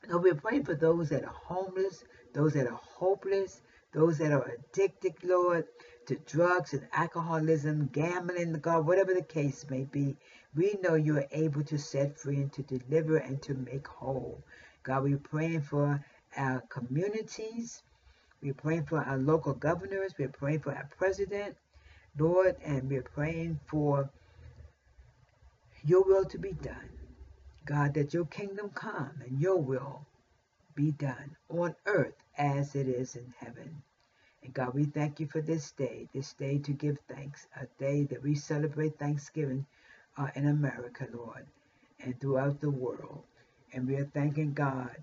Lord, 0.08 0.22
we're 0.22 0.34
praying 0.36 0.66
for 0.66 0.76
those 0.76 1.08
that 1.08 1.24
are 1.24 1.34
homeless, 1.34 2.04
those 2.32 2.52
that 2.52 2.68
are 2.68 2.80
hopeless, 2.80 3.60
those 3.92 4.18
that 4.18 4.30
are 4.30 4.48
addicted, 4.56 5.14
Lord 5.24 5.64
to 6.06 6.16
drugs 6.16 6.72
and 6.72 6.86
alcoholism, 6.92 7.88
gambling, 7.92 8.52
God, 8.54 8.86
whatever 8.86 9.14
the 9.14 9.22
case 9.22 9.64
may 9.70 9.84
be, 9.84 10.16
we 10.54 10.76
know 10.82 10.94
you 10.94 11.16
are 11.18 11.26
able 11.32 11.62
to 11.64 11.78
set 11.78 12.18
free 12.18 12.36
and 12.36 12.52
to 12.52 12.62
deliver 12.62 13.16
and 13.16 13.40
to 13.42 13.54
make 13.54 13.86
whole. 13.86 14.42
God, 14.82 15.04
we're 15.04 15.18
praying 15.18 15.62
for 15.62 16.04
our 16.36 16.62
communities. 16.68 17.82
We're 18.42 18.54
praying 18.54 18.86
for 18.86 18.98
our 18.98 19.18
local 19.18 19.54
governors. 19.54 20.14
We're 20.18 20.28
praying 20.28 20.60
for 20.60 20.74
our 20.74 20.88
president, 20.96 21.56
Lord, 22.18 22.56
and 22.64 22.88
we're 22.88 23.02
praying 23.02 23.60
for 23.66 24.10
your 25.84 26.04
will 26.04 26.24
to 26.26 26.38
be 26.38 26.52
done. 26.52 26.90
God, 27.64 27.94
that 27.94 28.12
your 28.12 28.26
kingdom 28.26 28.70
come 28.74 29.12
and 29.26 29.40
your 29.40 29.56
will 29.56 30.06
be 30.74 30.90
done 30.92 31.36
on 31.48 31.74
earth 31.86 32.14
as 32.36 32.74
it 32.74 32.88
is 32.88 33.16
in 33.16 33.32
heaven. 33.38 33.82
And 34.44 34.54
God, 34.54 34.74
we 34.74 34.84
thank 34.84 35.20
you 35.20 35.26
for 35.26 35.40
this 35.40 35.72
day, 35.72 36.06
this 36.14 36.34
day 36.34 36.58
to 36.58 36.72
give 36.72 36.98
thanks, 37.08 37.46
a 37.60 37.66
day 37.78 38.04
that 38.04 38.22
we 38.22 38.34
celebrate 38.34 38.98
Thanksgiving 38.98 39.66
uh, 40.18 40.28
in 40.34 40.46
America, 40.46 41.08
Lord, 41.12 41.46
and 42.00 42.18
throughout 42.20 42.60
the 42.60 42.70
world. 42.70 43.24
And 43.72 43.88
we 43.88 43.96
are 43.96 44.04
thanking 44.04 44.52
God 44.52 44.94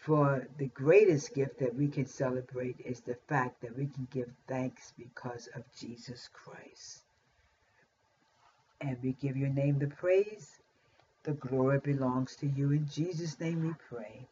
for 0.00 0.46
the 0.58 0.66
greatest 0.68 1.34
gift 1.34 1.58
that 1.58 1.74
we 1.74 1.88
can 1.88 2.06
celebrate 2.06 2.76
is 2.84 3.00
the 3.00 3.16
fact 3.28 3.60
that 3.62 3.76
we 3.76 3.86
can 3.86 4.06
give 4.10 4.30
thanks 4.48 4.92
because 4.98 5.48
of 5.54 5.62
Jesus 5.78 6.28
Christ. 6.32 7.02
And 8.80 8.96
we 9.02 9.12
give 9.12 9.36
your 9.36 9.50
name 9.50 9.78
the 9.78 9.88
praise. 9.88 10.48
The 11.24 11.32
glory 11.32 11.80
belongs 11.80 12.36
to 12.36 12.46
you. 12.46 12.72
In 12.72 12.88
Jesus' 12.88 13.38
name 13.38 13.62
we 13.62 13.74
pray. 13.88 14.26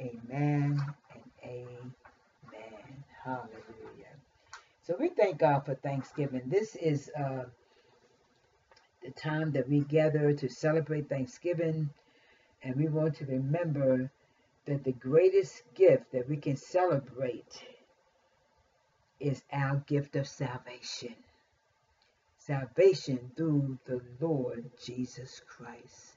Amen 0.00 0.84
and 1.14 1.30
amen. 1.44 1.94
Hallelujah. 3.26 4.14
So 4.84 4.94
we 5.00 5.08
thank 5.08 5.38
God 5.38 5.66
for 5.66 5.74
Thanksgiving. 5.74 6.42
This 6.46 6.76
is 6.76 7.10
uh, 7.18 7.46
the 9.02 9.10
time 9.10 9.50
that 9.50 9.68
we 9.68 9.80
gather 9.80 10.32
to 10.32 10.48
celebrate 10.48 11.08
Thanksgiving, 11.08 11.90
and 12.62 12.76
we 12.76 12.86
want 12.86 13.16
to 13.16 13.26
remember 13.26 14.12
that 14.66 14.84
the 14.84 14.92
greatest 14.92 15.64
gift 15.74 16.12
that 16.12 16.28
we 16.28 16.36
can 16.36 16.54
celebrate 16.54 17.64
is 19.18 19.42
our 19.52 19.82
gift 19.88 20.14
of 20.14 20.28
salvation. 20.28 21.16
Salvation 22.38 23.32
through 23.36 23.76
the 23.86 24.00
Lord 24.20 24.70
Jesus 24.84 25.42
Christ. 25.48 26.14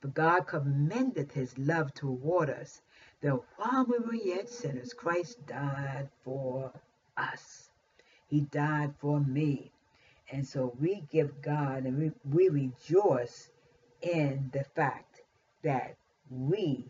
For 0.00 0.08
God 0.08 0.46
commendeth 0.46 1.32
his 1.32 1.58
love 1.58 1.92
toward 1.94 2.48
us 2.48 2.80
that 3.20 3.40
while 3.56 3.84
we 3.84 3.98
were 3.98 4.14
yet 4.14 4.48
sinners, 4.48 4.92
Christ 4.92 5.44
died 5.46 6.08
for 6.24 6.72
us. 7.16 7.70
He 8.28 8.42
died 8.42 8.94
for 8.98 9.20
me. 9.20 9.72
And 10.30 10.46
so 10.46 10.74
we 10.78 11.02
give 11.10 11.40
God 11.40 11.84
and 11.84 11.98
we, 11.98 12.12
we 12.30 12.48
rejoice 12.48 13.50
in 14.02 14.50
the 14.52 14.64
fact 14.76 15.22
that 15.62 15.96
we 16.30 16.84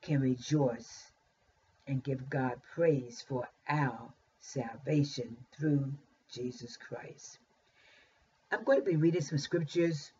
can 0.00 0.20
rejoice 0.20 1.10
and 1.86 2.02
give 2.02 2.30
God 2.30 2.60
praise 2.74 3.24
for 3.28 3.48
our 3.68 4.12
salvation 4.38 5.36
through 5.58 5.92
Jesus 6.32 6.76
Christ. 6.76 7.38
I'm 8.50 8.64
going 8.64 8.78
to 8.78 8.84
be 8.84 8.96
reading 8.96 9.22
some 9.22 9.38
scriptures 9.38 10.12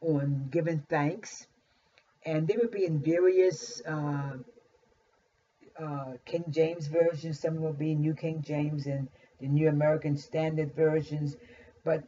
on 0.00 0.48
giving 0.50 0.84
thanks, 0.88 1.46
and 2.24 2.46
they 2.46 2.56
will 2.56 2.70
be 2.70 2.84
in 2.84 3.00
various 3.00 3.82
uh, 3.86 4.36
uh, 5.78 6.12
King 6.24 6.44
James 6.50 6.86
Version, 6.86 7.34
some 7.34 7.60
will 7.60 7.72
be 7.72 7.94
New 7.94 8.14
King 8.14 8.42
James 8.42 8.86
and 8.86 9.08
the 9.40 9.48
New 9.48 9.68
American 9.68 10.16
Standard 10.16 10.74
Versions. 10.74 11.36
But 11.84 12.04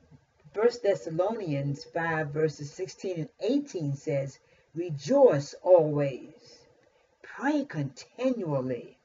First 0.54 0.82
Thessalonians 0.82 1.84
5 1.84 2.28
verses 2.28 2.70
16 2.72 3.16
and 3.16 3.28
18 3.40 3.94
says, 3.94 4.38
Rejoice 4.75 5.54
always, 5.62 6.58
pray 7.22 7.64
continually, 7.64 8.96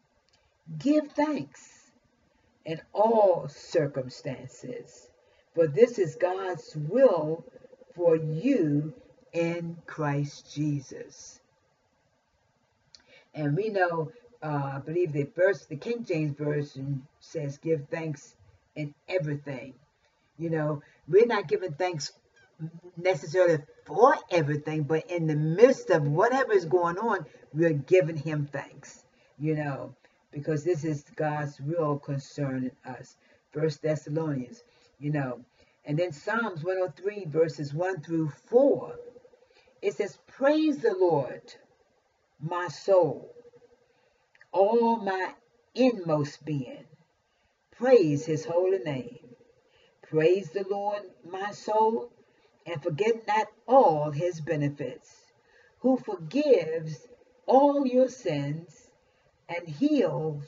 give 0.80 1.12
thanks 1.12 1.92
in 2.66 2.82
all 2.94 3.48
circumstances, 3.50 5.10
for 5.54 5.68
this 5.68 6.00
is 6.00 6.16
God's 6.16 6.76
will 6.76 7.44
for 7.96 8.16
you 8.16 8.94
in 9.34 9.78
Christ 9.86 10.54
Jesus. 10.54 11.40
And 13.36 13.58
we 13.58 13.70
know 13.70 14.12
uh, 14.44 14.74
I 14.76 14.80
believe 14.80 15.14
the 15.14 15.24
verse, 15.24 15.66
the 15.66 15.78
King 15.78 16.04
James 16.04 16.36
version 16.38 17.08
says, 17.22 17.58
"Give 17.58 17.88
thanks 17.90 18.36
in 18.76 18.94
everything." 19.08 19.74
You 20.38 20.50
know, 20.50 20.82
we're 21.08 21.26
not 21.26 21.48
giving 21.48 21.74
thanks 21.74 22.12
necessarily 22.98 23.60
for 23.86 24.18
everything, 24.30 24.84
but 24.84 25.10
in 25.10 25.28
the 25.28 25.36
midst 25.36 25.90
of 25.92 26.08
whatever 26.08 26.52
is 26.52 26.66
going 26.66 26.98
on, 26.98 27.26
we're 27.54 27.74
giving 27.74 28.18
Him 28.18 28.50
thanks. 28.52 29.06
You 29.40 29.56
know, 29.56 29.96
because 30.32 30.66
this 30.66 30.84
is 30.84 31.06
God's 31.16 31.60
real 31.62 31.98
concern 31.98 32.66
in 32.66 32.92
us. 32.92 33.16
First 33.52 33.82
Thessalonians, 33.82 34.64
you 35.00 35.12
know, 35.12 35.40
and 35.86 35.98
then 35.98 36.12
Psalms 36.12 36.64
103 36.64 37.26
verses 37.28 37.74
1 37.74 38.02
through 38.02 38.30
4. 38.48 39.00
It 39.82 39.94
says, 39.94 40.18
"Praise 40.28 40.80
the 40.80 40.96
Lord, 40.96 41.54
my 42.42 42.68
soul." 42.68 43.33
All 44.54 44.98
my 44.98 45.34
inmost 45.76 46.46
being. 46.46 46.86
Praise 47.72 48.26
his 48.26 48.46
holy 48.46 48.80
name. 48.80 49.20
Praise 50.04 50.52
the 50.52 50.66
Lord, 50.70 51.02
my 51.30 51.52
soul, 51.52 52.12
and 52.66 52.82
forget 52.82 53.28
not 53.28 53.48
all 53.68 54.12
his 54.12 54.40
benefits, 54.40 55.34
who 55.80 55.98
forgives 55.98 57.08
all 57.48 57.86
your 57.86 58.08
sins 58.08 58.90
and 59.50 59.68
heals 59.68 60.44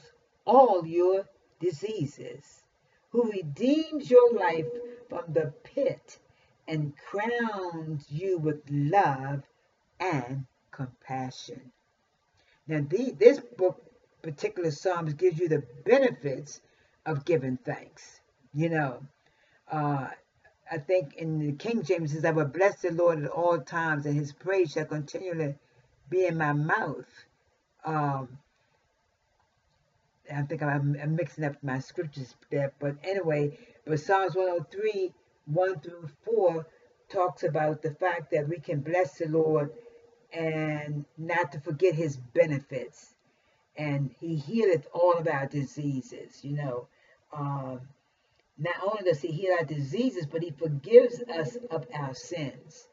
all 0.46 0.86
your 0.86 1.28
diseases, 1.60 2.62
who 3.10 3.30
redeems 3.30 4.10
your 4.10 4.32
life 4.34 4.66
from 5.08 5.24
the 5.32 5.52
pit 5.64 6.18
and 6.68 6.94
crowns 6.96 8.06
you 8.10 8.38
with 8.38 8.62
love 8.70 9.42
and 10.00 10.46
compassion. 10.70 11.72
Now, 12.68 12.84
the, 12.88 13.12
this 13.12 13.40
book 13.40 13.82
particular 14.26 14.72
Psalms 14.72 15.14
gives 15.14 15.38
you 15.38 15.48
the 15.48 15.62
benefits 15.84 16.60
of 17.06 17.24
giving 17.24 17.56
thanks. 17.58 18.20
You 18.52 18.70
know, 18.70 19.02
uh, 19.70 20.08
I 20.70 20.78
think 20.78 21.14
in 21.14 21.38
the 21.38 21.52
King 21.52 21.84
James 21.84 22.12
says, 22.12 22.24
I 22.24 22.32
will 22.32 22.46
bless 22.46 22.80
the 22.80 22.90
Lord 22.90 23.22
at 23.22 23.30
all 23.30 23.60
times, 23.60 24.04
and 24.04 24.16
his 24.16 24.32
praise 24.32 24.72
shall 24.72 24.86
continually 24.86 25.54
be 26.10 26.26
in 26.26 26.36
my 26.36 26.52
mouth. 26.52 27.06
Um, 27.84 28.38
I 30.32 30.42
think 30.42 30.60
I'm, 30.60 30.96
I'm, 31.00 31.14
mixing 31.14 31.44
up 31.44 31.62
my 31.62 31.78
scriptures 31.78 32.34
there, 32.50 32.72
but 32.80 32.96
anyway, 33.04 33.56
but 33.84 34.00
Psalms 34.00 34.34
103, 34.34 35.12
1 35.44 35.80
through 35.80 36.10
4 36.24 36.66
talks 37.08 37.44
about 37.44 37.82
the 37.82 37.94
fact 37.94 38.32
that 38.32 38.48
we 38.48 38.58
can 38.58 38.80
bless 38.80 39.18
the 39.18 39.28
Lord 39.28 39.70
and 40.32 41.04
not 41.16 41.52
to 41.52 41.60
forget 41.60 41.94
his 41.94 42.16
benefits. 42.16 43.15
And 43.78 44.14
he 44.20 44.36
healeth 44.36 44.86
all 44.92 45.14
of 45.14 45.28
our 45.28 45.46
diseases, 45.46 46.42
you 46.42 46.56
know. 46.56 46.88
Um, 47.32 47.80
not 48.58 48.76
only 48.82 49.04
does 49.04 49.20
he 49.20 49.28
heal 49.28 49.54
our 49.58 49.64
diseases, 49.64 50.26
but 50.26 50.42
he 50.42 50.50
forgives 50.50 51.20
us 51.22 51.56
of 51.70 51.86
our 51.92 52.14
sins. 52.14 52.88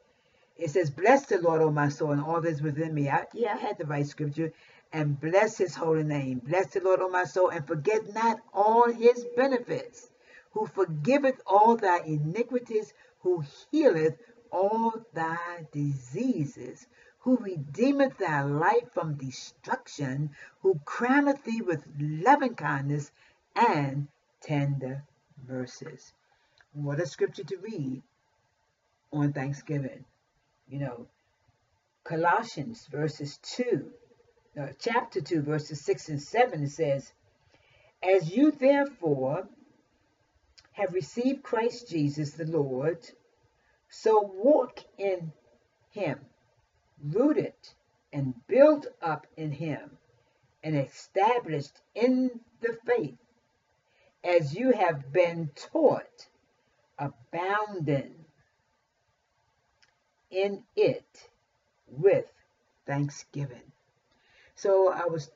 It 0.58 0.70
says, 0.70 0.90
Bless 0.92 1.26
the 1.26 1.40
Lord, 1.40 1.62
O 1.62 1.72
my 1.72 1.90
soul, 1.90 2.12
and 2.12 2.22
all 2.22 2.42
that 2.42 2.50
is 2.50 2.62
within 2.62 2.94
me. 2.94 3.10
I, 3.10 3.26
yeah, 3.34 3.54
I 3.54 3.58
had 3.58 3.78
the 3.78 3.86
right 3.86 4.06
scripture. 4.06 4.52
And 4.92 5.20
bless 5.20 5.58
his 5.58 5.74
holy 5.74 6.04
name. 6.04 6.40
Bless 6.40 6.68
the 6.68 6.82
Lord, 6.82 7.00
O 7.02 7.10
my 7.10 7.24
soul, 7.24 7.50
and 7.50 7.66
forget 7.66 8.14
not 8.14 8.40
all 8.54 8.92
his 8.92 9.26
benefits, 9.36 10.10
who 10.52 10.68
forgiveth 10.68 11.42
all 11.48 11.76
thy 11.76 12.00
iniquities, 12.02 12.94
who 13.22 13.44
healeth 13.72 14.18
all 14.52 14.94
thy 15.14 15.66
diseases, 15.72 16.86
who 17.24 17.38
redeemeth 17.38 18.18
thy 18.18 18.42
life 18.42 18.92
from 18.94 19.16
destruction, 19.16 20.30
who 20.62 20.80
crowneth 20.84 21.44
thee 21.46 21.62
with 21.62 21.82
loving 21.98 22.54
kindness 22.54 23.12
and 23.56 24.08
tender 24.42 25.04
mercies. 25.48 26.12
What 26.74 27.00
a 27.00 27.06
scripture 27.06 27.46
to 27.46 27.58
read 27.58 28.04
on 29.14 29.32
Thanksgiving. 29.32 30.04
You 30.68 30.80
know, 30.80 31.08
Colossians 32.04 32.88
verses 32.88 33.38
2, 33.56 33.90
uh, 34.60 34.68
chapter 34.78 35.22
2, 35.22 35.44
verses 35.44 35.80
6 35.80 36.10
and 36.10 36.22
7, 36.22 36.64
it 36.64 36.72
says, 36.72 37.14
As 38.02 38.30
you 38.36 38.52
therefore 38.52 39.48
have 40.74 40.94
received 40.94 41.44
Christ 41.44 41.88
Jesus 41.88 42.32
the 42.32 42.46
Lord, 42.46 43.00
so 43.90 44.30
walk 44.34 44.80
in 44.98 45.32
him, 45.92 46.20
rooted 47.04 47.54
and 48.12 48.34
built 48.48 48.88
up 49.02 49.28
in 49.38 49.52
him, 49.52 49.98
and 50.64 50.78
established 50.78 51.82
in 51.96 52.40
the 52.62 52.78
faith, 52.86 53.18
as 54.24 54.54
you 54.54 54.72
have 54.72 55.12
been 55.12 55.50
taught, 55.56 56.28
abounding 56.98 58.14
in 60.32 60.64
it 60.76 61.30
with 61.88 62.26
thanksgiving. 62.86 63.72
So 64.56 64.92
I 64.92 65.06
was 65.06 65.30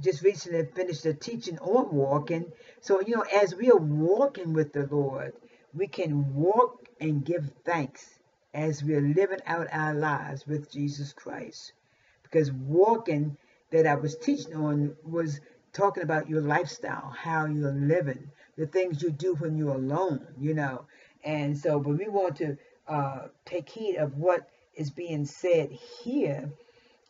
just 0.00 0.22
recently 0.22 0.66
finished 0.74 1.06
a 1.06 1.14
teaching 1.14 1.58
on 1.58 1.94
walking. 1.94 2.52
So, 2.80 3.00
you 3.00 3.16
know, 3.16 3.24
as 3.34 3.54
we 3.54 3.70
are 3.70 3.78
walking 3.78 4.52
with 4.52 4.72
the 4.72 4.86
Lord, 4.90 5.32
we 5.72 5.86
can 5.86 6.34
walk 6.34 6.86
and 7.00 7.24
give 7.24 7.50
thanks 7.64 8.15
as 8.56 8.82
we 8.82 8.94
are 8.94 9.02
living 9.02 9.40
out 9.46 9.68
our 9.70 9.92
lives 9.92 10.46
with 10.46 10.72
Jesus 10.72 11.12
Christ. 11.12 11.74
Because 12.22 12.50
walking 12.50 13.36
that 13.70 13.86
I 13.86 13.94
was 13.94 14.16
teaching 14.16 14.56
on 14.56 14.96
was 15.04 15.40
talking 15.74 16.02
about 16.02 16.28
your 16.30 16.40
lifestyle, 16.40 17.14
how 17.16 17.44
you're 17.44 17.70
living, 17.70 18.30
the 18.56 18.66
things 18.66 19.02
you 19.02 19.10
do 19.10 19.34
when 19.34 19.58
you're 19.58 19.74
alone, 19.74 20.26
you 20.40 20.54
know. 20.54 20.86
And 21.22 21.56
so, 21.56 21.78
but 21.78 21.98
we 21.98 22.08
want 22.08 22.36
to 22.36 22.56
uh, 22.88 23.28
take 23.44 23.68
heed 23.68 23.96
of 23.96 24.16
what 24.16 24.48
is 24.74 24.90
being 24.90 25.26
said 25.26 25.70
here 26.02 26.50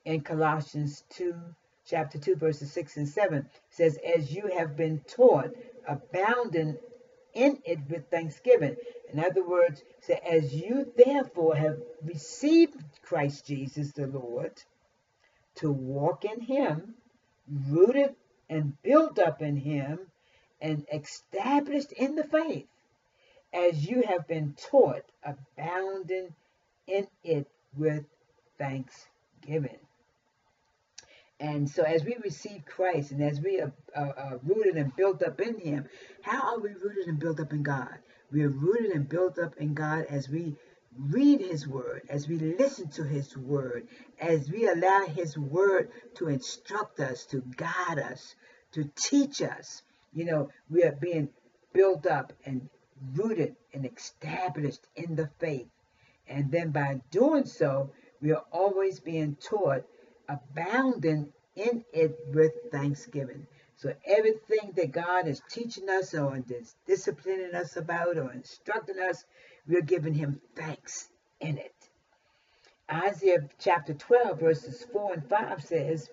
in 0.05 0.23
Colossians 0.23 1.05
2, 1.11 1.33
chapter 1.87 2.19
2, 2.19 2.35
verses 2.35 2.73
6 2.73 2.97
and 2.97 3.09
7. 3.09 3.39
It 3.39 3.47
says, 3.71 3.99
As 4.05 4.35
you 4.35 4.51
have 4.57 4.77
been 4.77 5.01
taught, 5.07 5.51
abounding 5.87 6.77
in 7.37 7.59
it 7.65 7.79
with 7.89 8.11
thanksgiving. 8.11 8.77
In 9.13 9.21
other 9.21 9.47
words, 9.47 9.83
say, 10.01 10.21
as 10.29 10.55
you 10.55 10.93
therefore 10.97 11.55
have 11.55 11.79
received 12.03 12.83
Christ 13.03 13.47
Jesus 13.47 13.93
the 13.93 14.07
Lord, 14.07 14.53
to 15.57 15.71
walk 15.71 16.25
in 16.25 16.41
him, 16.41 16.95
rooted 17.69 18.17
and 18.49 18.81
built 18.83 19.19
up 19.19 19.43
in 19.43 19.57
him, 19.57 19.99
and 20.61 20.87
established 20.93 21.93
in 21.93 22.17
the 22.17 22.25
faith 22.25 22.67
as 23.53 23.89
you 23.89 24.03
have 24.03 24.27
been 24.27 24.55
taught, 24.71 25.05
abounding 25.23 26.35
in 26.87 27.07
it 27.23 27.47
with 27.77 28.05
thanksgiving. 28.59 29.79
And 31.39 31.69
so, 31.69 31.83
as 31.83 32.03
we 32.05 32.17
receive 32.23 32.65
Christ 32.65 33.11
and 33.11 33.23
as 33.23 33.41
we 33.41 33.61
are, 33.61 33.73
are, 33.95 34.19
are, 34.19 34.41
rooted 34.43 34.77
and 34.77 34.95
built 34.97 35.23
up 35.23 35.41
in 35.41 35.59
Him, 35.59 35.87
how 36.23 36.55
are 36.55 36.61
we 36.61 36.71
rooted 36.71 37.09
and 37.09 37.19
built 37.19 37.41
up 37.41 37.53
in 37.53 37.63
God? 37.63 37.99
We 38.33 38.43
are 38.43 38.49
rooted 38.49 38.93
and 38.93 39.09
built 39.09 39.39
up 39.39 39.57
in 39.59 39.75
God 39.75 40.07
as 40.09 40.29
we 40.29 40.57
read 40.99 41.41
His 41.41 41.69
Word, 41.69 42.03
as 42.09 42.27
we 42.27 42.39
listen 42.39 42.89
to 42.91 43.05
His 43.05 43.37
Word, 43.37 43.87
as 44.19 44.51
we 44.51 44.67
allow 44.67 45.07
His 45.07 45.37
Word 45.37 45.91
to 46.15 46.29
instruct 46.29 47.01
us, 47.01 47.27
to 47.27 47.43
guide 47.57 47.99
us, 47.99 48.35
to 48.73 48.91
teach 48.97 49.43
us. 49.43 49.83
You 50.15 50.25
know, 50.25 50.49
we 50.71 50.85
are 50.85 50.93
being 50.93 51.29
built 51.75 52.07
up 52.07 52.33
and 52.47 52.69
rooted 53.15 53.57
and 53.75 53.85
established 53.85 54.87
in 54.97 55.17
the 55.17 55.29
faith. 55.39 55.69
And 56.29 56.51
then 56.51 56.71
by 56.71 57.01
doing 57.11 57.45
so, 57.45 57.91
we 58.21 58.33
are 58.33 58.45
always 58.51 59.01
being 59.01 59.37
taught, 59.37 59.85
abounding 60.29 61.33
in 61.55 61.85
it 61.93 62.19
with 62.33 62.53
thanksgiving. 62.71 63.47
So 63.77 63.95
everything 64.07 64.73
that 64.77 64.93
God 64.93 65.27
is 65.27 65.43
teaching 65.51 65.89
us 65.89 66.15
or 66.15 66.43
is 66.49 66.75
disciplining 66.87 67.55
us 67.55 67.77
about 67.77 68.17
or 68.17 68.33
instructing 68.33 68.99
us, 68.99 69.25
we're 69.67 69.83
giving 69.83 70.15
him 70.15 70.41
thanks 70.55 71.09
in 71.41 71.59
it. 71.59 71.75
Isaiah 72.91 73.49
chapter 73.59 73.95
12, 73.95 74.41
verses 74.41 74.87
4 74.93 75.15
and 75.15 75.29
5 75.29 75.65
says, 75.65 76.09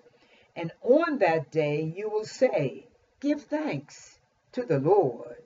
And 0.56 0.72
on 0.82 1.18
that 1.18 1.50
day 1.50 1.92
you 1.96 2.10
will 2.10 2.24
say, 2.24 2.86
Give 3.20 3.40
thanks 3.40 4.18
to 4.52 4.64
the 4.64 4.78
Lord 4.78 5.36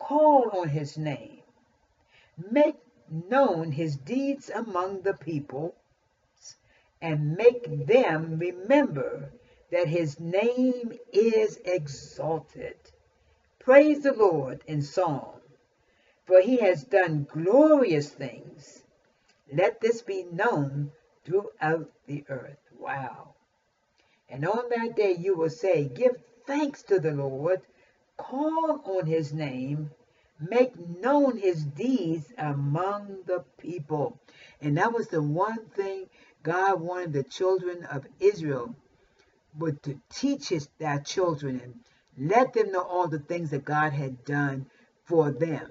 call 0.00 0.50
on 0.52 0.68
his 0.68 0.98
name, 0.98 1.42
make 2.50 2.76
known 3.08 3.70
his 3.70 3.96
deeds 3.96 4.50
among 4.50 5.02
the 5.02 5.14
people, 5.14 5.76
and 7.02 7.36
make 7.36 7.86
them 7.86 8.38
remember 8.38 9.30
that 9.70 9.88
his 9.88 10.18
name 10.20 10.98
is 11.12 11.58
exalted. 11.64 12.76
Praise 13.58 14.02
the 14.02 14.12
Lord 14.12 14.62
in 14.66 14.82
song, 14.82 15.40
for 16.24 16.40
he 16.40 16.58
has 16.58 16.84
done 16.84 17.26
glorious 17.30 18.10
things. 18.10 18.82
Let 19.52 19.80
this 19.80 20.02
be 20.02 20.24
known 20.24 20.92
throughout 21.24 21.90
the 22.06 22.24
earth. 22.28 22.58
Wow. 22.78 23.34
And 24.28 24.46
on 24.46 24.68
that 24.70 24.96
day 24.96 25.16
you 25.18 25.36
will 25.36 25.50
say, 25.50 25.84
Give 25.84 26.16
thanks 26.46 26.82
to 26.84 26.98
the 26.98 27.12
Lord, 27.12 27.62
call 28.16 28.80
on 28.84 29.06
his 29.06 29.32
name, 29.32 29.90
make 30.40 30.74
known 31.00 31.36
his 31.36 31.64
deeds 31.64 32.32
among 32.38 33.22
the 33.26 33.44
people. 33.58 34.18
And 34.60 34.76
that 34.78 34.92
was 34.92 35.08
the 35.08 35.22
one 35.22 35.66
thing 35.76 36.06
God 36.42 36.80
wanted 36.80 37.12
the 37.12 37.22
children 37.22 37.84
of 37.84 38.06
Israel 38.18 38.74
would 39.58 39.82
to 39.82 40.00
teach 40.08 40.48
his 40.48 40.68
their 40.78 41.00
children 41.00 41.60
and 42.16 42.30
let 42.30 42.52
them 42.52 42.72
know 42.72 42.82
all 42.82 43.08
the 43.08 43.18
things 43.18 43.50
that 43.50 43.64
God 43.64 43.92
had 43.92 44.24
done 44.24 44.66
for 45.04 45.30
them. 45.30 45.68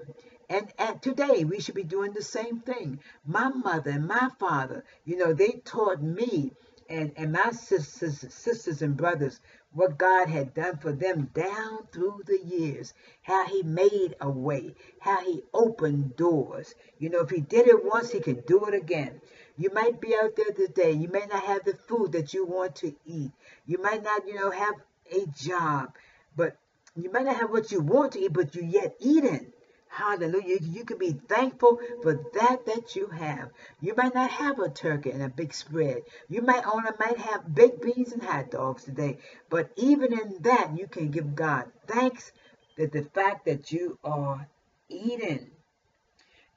And, 0.48 0.72
and 0.78 1.00
today 1.00 1.44
we 1.44 1.60
should 1.60 1.76
be 1.76 1.84
doing 1.84 2.12
the 2.12 2.22
same 2.22 2.60
thing. 2.60 3.00
My 3.24 3.48
mother 3.48 3.92
and 3.92 4.06
my 4.06 4.30
father, 4.38 4.84
you 5.04 5.16
know, 5.16 5.32
they 5.32 5.60
taught 5.64 6.02
me 6.02 6.52
and, 6.88 7.12
and 7.16 7.32
my 7.32 7.52
sisters, 7.52 8.24
sisters 8.34 8.82
and 8.82 8.96
brothers 8.96 9.40
what 9.72 9.96
God 9.96 10.28
had 10.28 10.52
done 10.54 10.76
for 10.78 10.92
them 10.92 11.30
down 11.32 11.86
through 11.92 12.22
the 12.26 12.40
years, 12.44 12.92
how 13.22 13.46
He 13.46 13.62
made 13.62 14.16
a 14.20 14.28
way, 14.28 14.74
how 14.98 15.24
He 15.24 15.44
opened 15.54 16.16
doors. 16.16 16.74
You 16.98 17.10
know, 17.10 17.20
if 17.20 17.30
He 17.30 17.40
did 17.40 17.68
it 17.68 17.84
once, 17.84 18.10
He 18.10 18.18
could 18.18 18.44
do 18.46 18.64
it 18.66 18.74
again. 18.74 19.20
You 19.60 19.68
might 19.74 20.00
be 20.00 20.16
out 20.16 20.36
there 20.36 20.54
today. 20.56 20.92
You 20.92 21.08
may 21.08 21.26
not 21.26 21.42
have 21.44 21.66
the 21.66 21.74
food 21.74 22.12
that 22.12 22.32
you 22.32 22.46
want 22.46 22.76
to 22.76 22.94
eat. 23.04 23.30
You 23.66 23.76
might 23.76 24.02
not, 24.02 24.26
you 24.26 24.36
know, 24.36 24.50
have 24.50 24.74
a 25.12 25.26
job, 25.36 25.94
but 26.34 26.56
you 26.96 27.12
might 27.12 27.26
not 27.26 27.36
have 27.36 27.50
what 27.50 27.70
you 27.70 27.82
want 27.82 28.12
to 28.12 28.20
eat, 28.20 28.32
but 28.32 28.54
you 28.54 28.62
yet 28.62 28.96
eating. 29.00 29.52
Hallelujah. 29.88 30.56
You 30.62 30.86
can 30.86 30.96
be 30.96 31.12
thankful 31.12 31.78
for 32.02 32.14
that 32.32 32.64
that 32.64 32.96
you 32.96 33.08
have. 33.08 33.50
You 33.82 33.94
might 33.94 34.14
not 34.14 34.30
have 34.30 34.58
a 34.60 34.70
turkey 34.70 35.10
and 35.10 35.22
a 35.22 35.28
big 35.28 35.52
spread. 35.52 36.04
You 36.30 36.40
might 36.40 36.66
only 36.66 36.92
might 36.98 37.18
have 37.18 37.54
baked 37.54 37.82
beans 37.82 38.12
and 38.12 38.22
hot 38.22 38.50
dogs 38.50 38.84
today. 38.84 39.18
But 39.50 39.72
even 39.76 40.14
in 40.14 40.38
that, 40.40 40.70
you 40.74 40.86
can 40.86 41.10
give 41.10 41.34
God 41.34 41.70
thanks 41.86 42.32
that 42.78 42.92
the 42.92 43.02
fact 43.02 43.44
that 43.44 43.72
you 43.72 43.98
are 44.02 44.48
eating. 44.88 45.50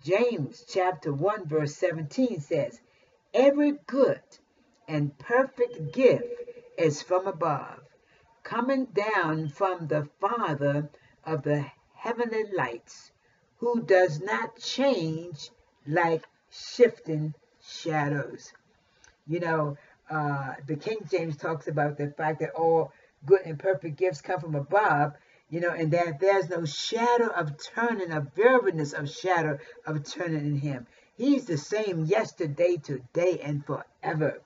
James 0.04 0.64
chapter 0.70 1.12
1 1.12 1.48
verse 1.48 1.76
17 1.76 2.40
says, 2.40 2.80
Every 3.34 3.72
good 3.88 4.22
and 4.88 5.18
perfect 5.18 5.92
gift 5.92 6.26
is 6.78 7.02
from 7.02 7.26
above, 7.26 7.80
coming 8.44 8.86
down 8.86 9.50
from 9.50 9.88
the 9.88 10.08
Father 10.22 10.90
of 11.24 11.42
the 11.42 11.66
heavenly 11.96 12.44
lights, 12.56 13.12
who 13.58 13.82
does 13.82 14.22
not 14.22 14.60
change 14.60 15.50
like 15.88 16.24
shifting 16.52 17.34
shadows. 17.60 18.54
You 19.26 19.40
know, 19.40 19.78
uh, 20.12 20.54
the 20.68 20.76
King 20.76 21.00
James 21.10 21.36
talks 21.36 21.68
about 21.68 21.98
the 21.98 22.12
fact 22.12 22.40
that 22.42 22.52
all 22.52 22.92
good 23.26 23.42
and 23.46 23.58
perfect 23.58 23.98
gifts 23.98 24.22
come 24.22 24.42
from 24.42 24.54
above, 24.54 25.14
you 25.50 25.60
know, 25.60 25.72
and 25.72 25.90
that 25.92 26.20
there's 26.20 26.50
no 26.50 26.66
shadow 26.66 27.28
of 27.28 27.58
turning, 27.58 28.12
a 28.12 28.22
vividness 28.22 28.94
of 28.94 29.10
shadow 29.10 29.58
of 29.88 30.04
turning 30.04 30.46
in 30.46 30.56
him. 30.58 30.86
He's 31.16 31.46
the 31.46 31.58
same 31.58 32.06
yesterday, 32.06 32.78
today, 32.78 33.40
and 33.44 33.66
forever. 33.66 34.42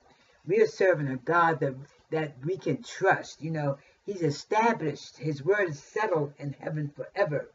We 0.46 0.60
are 0.60 0.66
serving 0.66 1.08
a 1.08 1.16
God 1.16 1.60
that, 1.60 1.74
that 2.10 2.34
we 2.44 2.58
can 2.58 2.82
trust. 2.82 3.42
You 3.42 3.50
know, 3.50 3.78
He's 4.04 4.22
established. 4.22 5.16
His 5.18 5.42
word 5.42 5.70
is 5.70 5.82
settled 5.82 6.34
in 6.38 6.54
heaven 6.58 6.90
forever. 6.94 7.50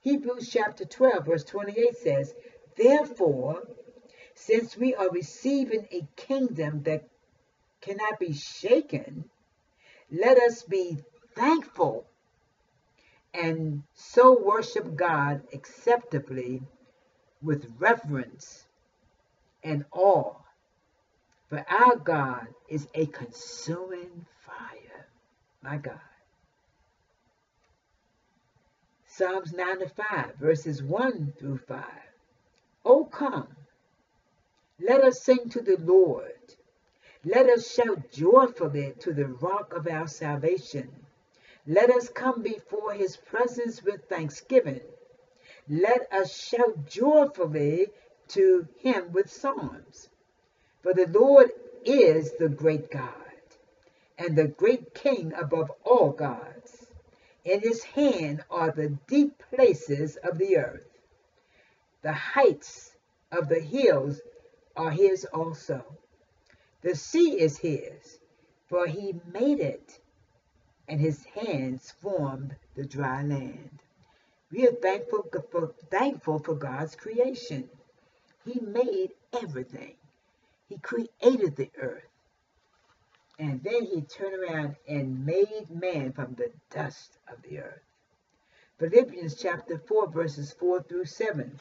Hebrews 0.00 0.50
chapter 0.50 0.84
12, 0.84 1.26
verse 1.26 1.44
28 1.44 1.96
says, 1.96 2.34
Therefore, 2.76 3.68
since 4.34 4.76
we 4.76 4.94
are 4.94 5.10
receiving 5.10 5.86
a 5.90 6.06
kingdom 6.16 6.82
that 6.84 7.08
cannot 7.80 8.18
be 8.18 8.32
shaken, 8.32 9.30
let 10.10 10.38
us 10.38 10.62
be 10.62 10.98
thankful 11.34 12.06
and 13.34 13.82
so 13.94 14.40
worship 14.40 14.94
God 14.94 15.42
acceptably 15.52 16.62
with 17.44 17.70
reverence 17.78 18.64
and 19.62 19.84
awe. 19.92 20.34
For 21.48 21.64
our 21.68 21.96
God 21.96 22.48
is 22.68 22.88
a 22.94 23.06
consuming 23.06 24.26
fire. 24.40 25.06
My 25.62 25.76
God. 25.76 26.00
Psalms 29.06 29.52
95, 29.52 30.34
verses 30.40 30.82
1 30.82 31.34
through 31.38 31.58
5. 31.58 31.84
Oh, 32.84 33.04
come, 33.04 33.46
let 34.80 35.04
us 35.04 35.22
sing 35.22 35.48
to 35.50 35.62
the 35.62 35.76
Lord. 35.78 36.32
Let 37.24 37.46
us 37.48 37.72
shout 37.72 38.10
joyfully 38.12 38.92
to 39.00 39.14
the 39.14 39.26
rock 39.26 39.72
of 39.74 39.86
our 39.86 40.08
salvation. 40.08 40.90
Let 41.66 41.90
us 41.90 42.08
come 42.08 42.42
before 42.42 42.92
his 42.92 43.16
presence 43.16 43.82
with 43.82 44.08
thanksgiving. 44.08 44.80
Let 45.68 46.12
us 46.12 46.36
shout 46.36 46.86
joyfully 46.86 47.88
to 48.28 48.68
him 48.78 49.12
with 49.12 49.30
psalms. 49.30 50.08
For 50.82 50.92
the 50.92 51.06
Lord 51.06 51.50
is 51.84 52.32
the 52.32 52.48
great 52.48 52.90
God 52.90 53.14
and 54.18 54.36
the 54.36 54.48
great 54.48 54.94
King 54.94 55.32
above 55.32 55.70
all 55.84 56.10
gods. 56.10 56.86
In 57.44 57.60
his 57.60 57.82
hand 57.82 58.44
are 58.50 58.70
the 58.70 58.90
deep 59.06 59.38
places 59.50 60.16
of 60.16 60.38
the 60.38 60.56
earth. 60.58 60.88
The 62.02 62.12
heights 62.12 62.94
of 63.32 63.48
the 63.48 63.60
hills 63.60 64.20
are 64.76 64.90
his 64.90 65.24
also. 65.26 65.84
The 66.82 66.94
sea 66.94 67.40
is 67.40 67.58
his, 67.58 68.18
for 68.66 68.86
he 68.86 69.14
made 69.32 69.60
it, 69.60 69.98
and 70.88 71.00
his 71.00 71.24
hands 71.24 71.90
formed 71.90 72.54
the 72.74 72.84
dry 72.84 73.22
land. 73.22 73.83
We 74.54 74.68
are 74.68 74.72
thankful 74.72 75.26
for, 75.50 75.74
thankful 75.90 76.38
for 76.38 76.54
God's 76.54 76.94
creation. 76.94 77.68
He 78.44 78.60
made 78.60 79.10
everything. 79.32 79.96
He 80.68 80.78
created 80.78 81.56
the 81.56 81.70
earth. 81.76 82.06
And 83.36 83.64
then 83.64 83.84
he 83.84 84.02
turned 84.02 84.36
around 84.36 84.76
and 84.86 85.26
made 85.26 85.66
man 85.70 86.12
from 86.12 86.34
the 86.34 86.52
dust 86.70 87.18
of 87.26 87.42
the 87.42 87.62
earth. 87.62 87.82
Philippians 88.78 89.34
chapter 89.34 89.76
4, 89.76 90.12
verses 90.12 90.52
4 90.52 90.84
through 90.84 91.06
7. 91.06 91.58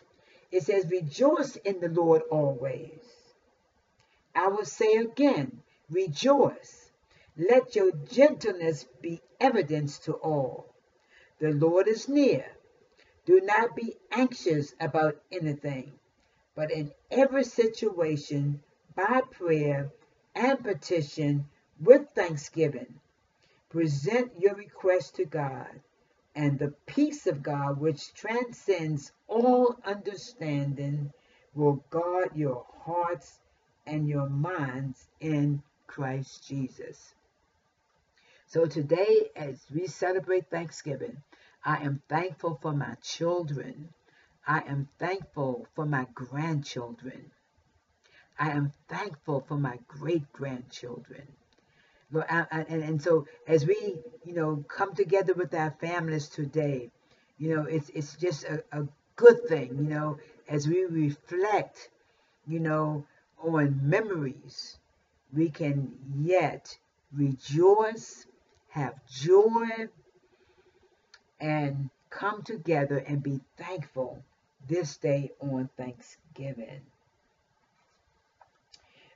It 0.52 0.62
says, 0.62 0.86
Rejoice 0.88 1.56
in 1.56 1.80
the 1.80 1.90
Lord 1.90 2.22
always. 2.30 3.02
I 4.36 4.50
will 4.50 4.66
say 4.66 4.98
again, 4.98 5.64
rejoice. 5.90 6.92
Let 7.38 7.76
your 7.76 7.92
gentleness 8.12 8.86
be 9.02 9.20
evidence 9.40 9.98
to 10.00 10.14
all. 10.14 10.68
The 11.40 11.54
Lord 11.54 11.88
is 11.88 12.08
near. 12.08 12.46
Do 13.26 13.40
not 13.42 13.76
be 13.76 13.96
anxious 14.12 14.74
about 14.80 15.22
anything, 15.32 15.94
but 16.56 16.72
in 16.72 16.92
every 17.10 17.44
situation, 17.46 18.62
by 18.96 19.22
prayer 19.32 19.92
and 20.36 20.64
petition 20.64 21.46
with 21.80 22.10
thanksgiving, 22.10 23.00
present 23.70 24.32
your 24.40 24.56
request 24.56 25.16
to 25.16 25.26
God, 25.26 25.82
and 26.36 26.60
the 26.60 26.74
peace 26.86 27.28
of 27.28 27.42
God, 27.42 27.80
which 27.80 28.14
transcends 28.14 29.12
all 29.28 29.78
understanding, 29.86 31.12
will 31.54 31.84
guard 31.90 32.32
your 32.36 32.66
hearts 32.80 33.40
and 33.86 34.08
your 34.08 34.30
minds 34.30 35.08
in 35.20 35.62
Christ 35.88 36.48
Jesus. 36.48 37.14
So 38.48 38.66
today, 38.66 39.30
as 39.36 39.66
we 39.74 39.88
celebrate 39.88 40.50
Thanksgiving, 40.50 41.18
I 41.66 41.78
am 41.78 42.02
thankful 42.10 42.60
for 42.62 42.74
my 42.74 42.96
children. 43.02 43.90
I 44.46 44.60
am 44.68 44.90
thankful 45.00 45.68
for 45.76 45.86
my 45.86 46.08
grandchildren. 46.14 47.32
I 48.38 48.50
am 48.50 48.72
thankful 48.90 49.42
for 49.48 49.58
my 49.58 49.80
great 49.88 50.32
grandchildren. 50.34 51.28
And, 52.30 52.68
and 52.68 53.02
so 53.02 53.28
as 53.48 53.66
we, 53.66 53.98
you 54.26 54.34
know, 54.34 54.66
come 54.68 54.94
together 54.94 55.34
with 55.34 55.54
our 55.54 55.72
families 55.80 56.28
today, 56.28 56.92
you 57.38 57.56
know, 57.56 57.64
it's 57.64 57.90
it's 57.90 58.16
just 58.18 58.44
a, 58.44 58.64
a 58.72 58.88
good 59.16 59.48
thing, 59.48 59.78
you 59.78 59.90
know, 59.90 60.18
as 60.48 60.68
we 60.68 60.86
reflect, 60.86 61.90
you 62.46 62.60
know, 62.60 63.06
on 63.40 63.80
memories, 63.82 64.78
we 65.34 65.50
can 65.50 65.94
yet 66.16 66.78
rejoice, 67.12 68.26
have 68.70 68.94
joy, 69.08 69.88
and 71.44 71.90
come 72.10 72.42
together 72.42 72.98
and 72.98 73.22
be 73.22 73.42
thankful 73.58 74.24
this 74.68 74.96
day 74.96 75.30
on 75.42 75.70
Thanksgiving. 75.76 76.82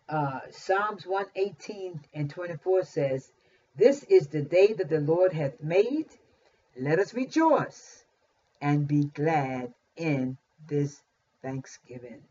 Uh, 0.09 0.41
Psalms 0.51 1.07
118 1.07 2.01
and 2.13 2.29
24 2.29 2.83
says, 2.83 3.31
This 3.77 4.03
is 4.03 4.27
the 4.27 4.41
day 4.41 4.73
that 4.73 4.89
the 4.89 4.99
Lord 4.99 5.31
hath 5.31 5.63
made. 5.63 6.07
Let 6.77 6.99
us 6.99 7.13
rejoice 7.13 8.03
and 8.61 8.87
be 8.87 9.05
glad 9.05 9.73
in 9.95 10.37
this 10.67 11.01
Thanksgiving. 11.41 12.23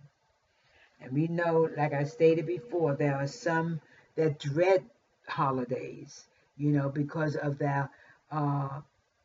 And 1.00 1.12
we 1.12 1.26
know, 1.26 1.70
like 1.74 1.94
I 1.94 2.04
stated 2.04 2.46
before, 2.46 2.94
there 2.94 3.16
are 3.16 3.26
some 3.26 3.80
that 4.16 4.38
dread 4.38 4.84
holidays, 5.26 6.26
you 6.58 6.70
know, 6.70 6.90
because 6.90 7.36
of 7.36 7.58
their 7.58 7.88
uh, 8.30 8.80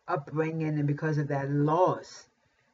upbringing 0.08 0.78
and 0.80 0.88
because 0.88 1.18
of 1.18 1.28
that 1.30 1.50
loss. 1.50 2.26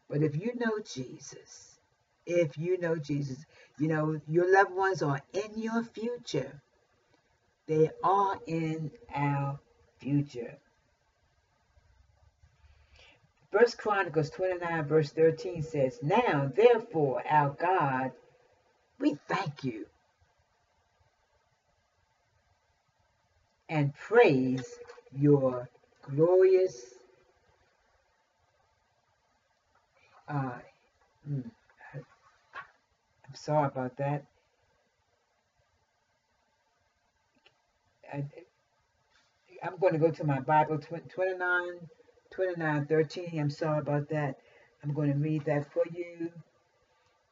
But 0.10 0.24
if 0.24 0.36
you 0.36 0.54
know 0.56 0.80
Jesus, 0.80 1.78
if 2.26 2.58
you 2.58 2.80
know 2.80 2.96
Jesus, 2.96 3.38
you 3.80 3.88
know, 3.88 4.20
your 4.28 4.52
loved 4.52 4.74
ones 4.74 5.02
are 5.02 5.22
in 5.34 5.62
your 5.62 5.84
future. 5.84 6.62
They 7.68 7.92
are 8.04 8.40
in 8.48 8.92
our 9.14 9.60
future. 10.00 10.58
First 13.52 13.78
Chronicles 13.78 14.30
29, 14.30 14.86
verse 14.86 15.12
13 15.12 15.64
says, 15.64 16.00
Now 16.02 16.52
therefore, 16.54 17.24
our 17.30 17.50
God, 17.50 18.12
we 19.00 19.18
thank 19.28 19.64
you 19.64 19.86
and 23.70 23.94
praise 23.96 24.66
your 25.16 25.70
glorious 26.10 26.97
uh, 30.28 30.52
I'm 31.28 31.52
sorry 33.34 33.68
about 33.68 33.98
that. 33.98 34.26
I, 38.12 38.24
am 39.64 39.78
going 39.80 39.94
to 39.94 40.00
go 40.00 40.12
to 40.12 40.24
my 40.24 40.40
Bible 40.40 40.80
29, 40.80 41.40
29, 42.32 42.86
13. 42.86 43.40
I'm 43.40 43.50
sorry 43.50 43.80
about 43.80 44.10
that. 44.10 44.38
I'm 44.84 44.94
going 44.94 45.12
to 45.12 45.18
read 45.18 45.46
that 45.46 45.72
for 45.72 45.84
you. 45.92 46.32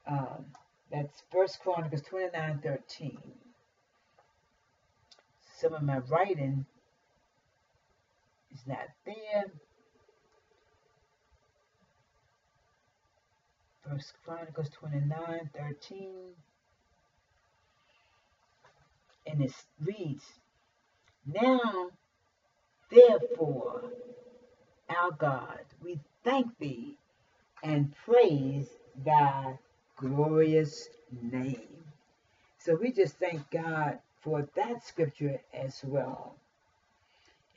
Um, 0.07 0.45
that's 0.91 1.23
First 1.31 1.59
Chronicles 1.61 2.01
29, 2.01 2.59
13. 2.63 3.17
Some 5.57 5.73
of 5.73 5.83
my 5.83 5.99
writing 5.99 6.65
is 8.53 8.61
not 8.67 8.87
there. 9.05 9.45
First 13.95 14.13
Chronicles 14.25 14.69
29, 14.71 15.49
13. 15.57 16.09
And 19.25 19.41
it 19.41 19.53
reads, 19.79 20.25
Now, 21.25 21.91
therefore, 22.91 23.83
our 24.89 25.11
God, 25.11 25.61
we 25.81 26.01
thank 26.25 26.57
thee 26.57 26.97
and 27.63 27.95
praise 28.05 28.67
thy 29.05 29.57
glorious 29.95 30.89
name. 31.21 31.85
So 32.57 32.75
we 32.75 32.91
just 32.91 33.15
thank 33.15 33.49
God 33.49 33.99
for 34.19 34.45
that 34.57 34.85
scripture 34.85 35.39
as 35.53 35.79
well. 35.85 36.35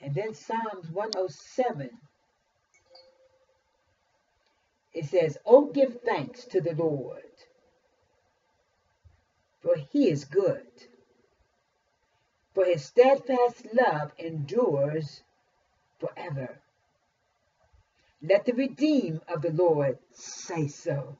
And 0.00 0.14
then 0.14 0.34
Psalms 0.34 0.88
107 0.92 1.90
it 4.98 5.04
says, 5.04 5.38
Oh, 5.46 5.66
give 5.66 6.00
thanks 6.00 6.44
to 6.46 6.60
the 6.60 6.74
Lord, 6.74 7.22
for 9.60 9.76
he 9.76 10.10
is 10.10 10.24
good. 10.24 10.66
For 12.52 12.64
his 12.64 12.84
steadfast 12.84 13.68
love 13.72 14.10
endures 14.18 15.22
forever. 16.00 16.60
Let 18.20 18.44
the 18.44 18.54
redeemed 18.54 19.20
of 19.28 19.42
the 19.42 19.52
Lord 19.52 19.98
say 20.10 20.66
so, 20.66 21.16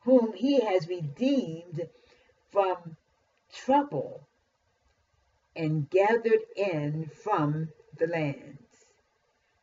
whom 0.00 0.34
he 0.34 0.60
has 0.60 0.88
redeemed 0.88 1.88
from 2.50 2.98
trouble 3.50 4.28
and 5.56 5.88
gathered 5.88 6.44
in 6.54 7.10
from 7.24 7.70
the 7.96 8.06
lands, 8.06 8.84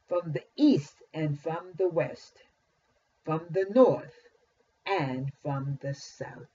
from 0.08 0.32
the 0.32 0.44
east 0.56 0.96
and 1.14 1.40
from 1.40 1.74
the 1.78 1.88
west 1.88 2.42
from 3.28 3.42
the 3.50 3.66
north 3.76 4.16
and 4.86 5.30
from 5.44 5.78
the 5.82 5.94
south. 5.94 6.48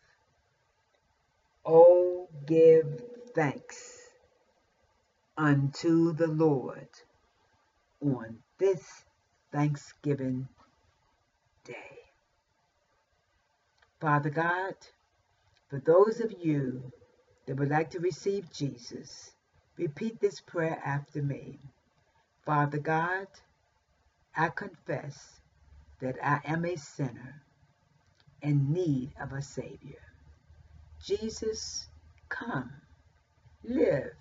Oh, 1.67 2.31
give 2.47 3.03
thanks 3.35 4.01
unto 5.37 6.15
the 6.15 6.29
Lord 6.29 6.89
on 8.01 8.39
this 8.59 9.05
Thanksgiving 9.53 10.49
Day. 11.63 11.99
Father 14.01 14.31
God, 14.31 14.75
for 15.69 15.79
those 15.79 16.21
of 16.21 16.33
you 16.43 16.91
that 17.45 17.59
would 17.59 17.69
like 17.69 17.91
to 17.91 18.01
receive 18.01 18.51
Jesus, 18.51 19.33
repeat 19.77 20.23
this 20.23 20.41
prayer 20.41 20.81
after 20.83 21.23
me. 21.23 21.59
Father 22.47 22.79
God, 22.79 23.27
I 24.35 24.49
confess 24.49 25.42
that 26.03 26.17
I 26.23 26.41
am 26.45 26.65
a 26.65 26.77
sinner 26.77 27.43
in 28.43 28.73
need 28.73 29.13
of 29.21 29.33
a 29.33 29.41
Savior. 29.41 30.03
Jesus, 31.05 31.89
come, 32.29 32.73
live 33.63 34.13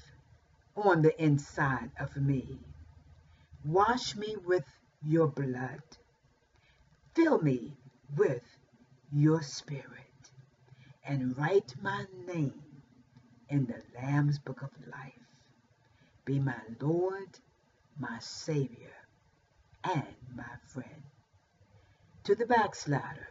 on 0.76 1.02
the 1.02 1.22
inside 1.22 1.89
of 2.00 2.15
me. 2.15 2.60
Wash 3.65 4.15
me 4.15 4.36
with 4.46 4.63
your 5.04 5.28
blood. 5.28 5.82
Fill 7.15 7.41
me 7.41 7.74
with 8.15 8.44
your 9.12 9.41
spirit 9.41 9.86
and 11.04 11.36
write 11.36 11.74
my 11.82 12.06
name 12.28 12.62
in 13.50 13.65
the 13.65 13.82
Lamb's 14.00 14.38
Book 14.38 14.62
of 14.62 14.70
Life. 14.88 15.13
Be 16.26 16.39
my 16.39 16.62
Lord, 16.80 17.39
my 18.00 18.20
Savior, 18.20 18.94
and 19.84 20.04
my 20.36 20.46
friend 20.67 21.11
to 22.24 22.36
the 22.36 22.46
backslider. 22.46 23.28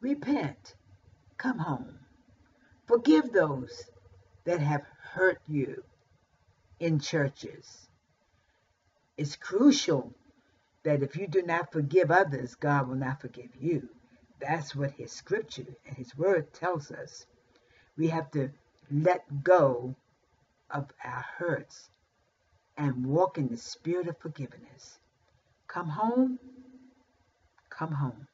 Repent, 0.00 0.74
come 1.36 1.58
home. 1.58 1.98
Forgive 2.86 3.32
those 3.32 3.84
that 4.44 4.60
have 4.60 4.82
hurt 5.12 5.40
you 5.46 5.82
in 6.78 6.98
churches. 6.98 7.88
It's 9.16 9.36
crucial 9.36 10.14
that 10.82 11.02
if 11.02 11.16
you 11.16 11.26
do 11.26 11.42
not 11.42 11.72
forgive 11.72 12.10
others, 12.10 12.54
God 12.54 12.88
will 12.88 12.96
not 12.96 13.20
forgive 13.20 13.50
you. 13.60 13.88
That's 14.40 14.74
what 14.74 14.92
His 14.92 15.12
scripture 15.12 15.66
and 15.86 15.96
His 15.96 16.16
word 16.16 16.52
tells 16.54 16.90
us. 16.90 17.26
We 17.98 18.08
have 18.08 18.30
to 18.32 18.50
let 18.90 19.44
go 19.44 19.94
of 20.70 20.90
our 21.04 21.24
hurts 21.36 21.90
and 22.76 23.04
walk 23.04 23.36
in 23.36 23.48
the 23.48 23.58
spirit 23.58 24.08
of 24.08 24.16
forgiveness. 24.18 24.98
Come 25.68 25.88
home 25.88 26.38
Come 27.80 27.92
home. 27.92 28.28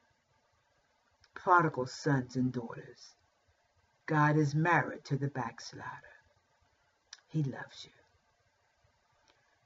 Prodigal 1.35 1.87
sons 1.87 2.35
and 2.35 2.53
daughters. 2.53 3.15
God 4.07 4.37
is 4.37 4.57
married 4.57 5.05
to 5.05 5.17
the 5.17 5.29
backslider. 5.29 6.17
He 7.29 7.45
loves 7.45 7.85
you. 7.85 7.93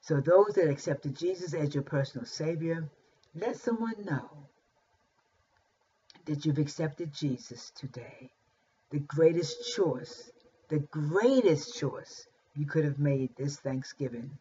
So 0.03 0.21
those 0.21 0.53
that 0.57 0.69
accepted 0.69 1.17
Jesus 1.17 1.55
as 1.55 1.75
your 1.75 1.83
personal 1.83 2.27
Savior, 2.27 2.91
let 3.35 3.57
someone 3.57 4.05
know 4.05 4.29
that 6.27 6.45
you've 6.45 6.59
accepted 6.59 7.15
Jesus 7.15 7.73
today. 7.75 8.31
The 8.91 9.01
greatest 9.01 9.75
choice, 9.75 10.31
the 10.69 10.81
greatest 10.81 11.79
choice 11.79 12.27
you 12.55 12.67
could 12.67 12.85
have 12.85 12.99
made 12.99 13.35
this 13.35 13.59
Thanksgiving 13.59 14.37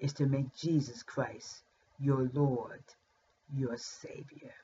is 0.00 0.12
to 0.14 0.26
make 0.26 0.52
Jesus 0.56 1.04
Christ 1.04 1.62
your 2.00 2.28
Lord, 2.34 2.82
your 3.54 3.76
Savior 3.76 4.54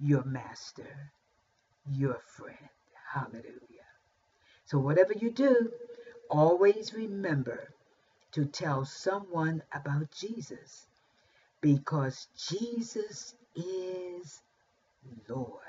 your 0.00 0.24
master, 0.24 1.12
your 1.90 2.20
friend. 2.26 2.56
Hallelujah. 3.12 3.54
So, 4.66 4.78
whatever 4.78 5.12
you 5.14 5.30
do, 5.30 5.70
always 6.30 6.94
remember 6.94 7.70
to 8.32 8.46
tell 8.46 8.84
someone 8.84 9.62
about 9.72 10.10
Jesus 10.12 10.86
because 11.60 12.28
Jesus 12.48 13.34
is 13.56 14.42
Lord. 15.28 15.60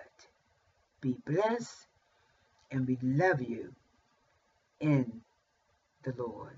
Be 1.02 1.16
blessed, 1.26 1.88
and 2.72 2.88
we 2.88 2.98
love 3.02 3.42
you 3.42 3.74
in 4.80 5.22
the 6.04 6.14
Lord. 6.18 6.58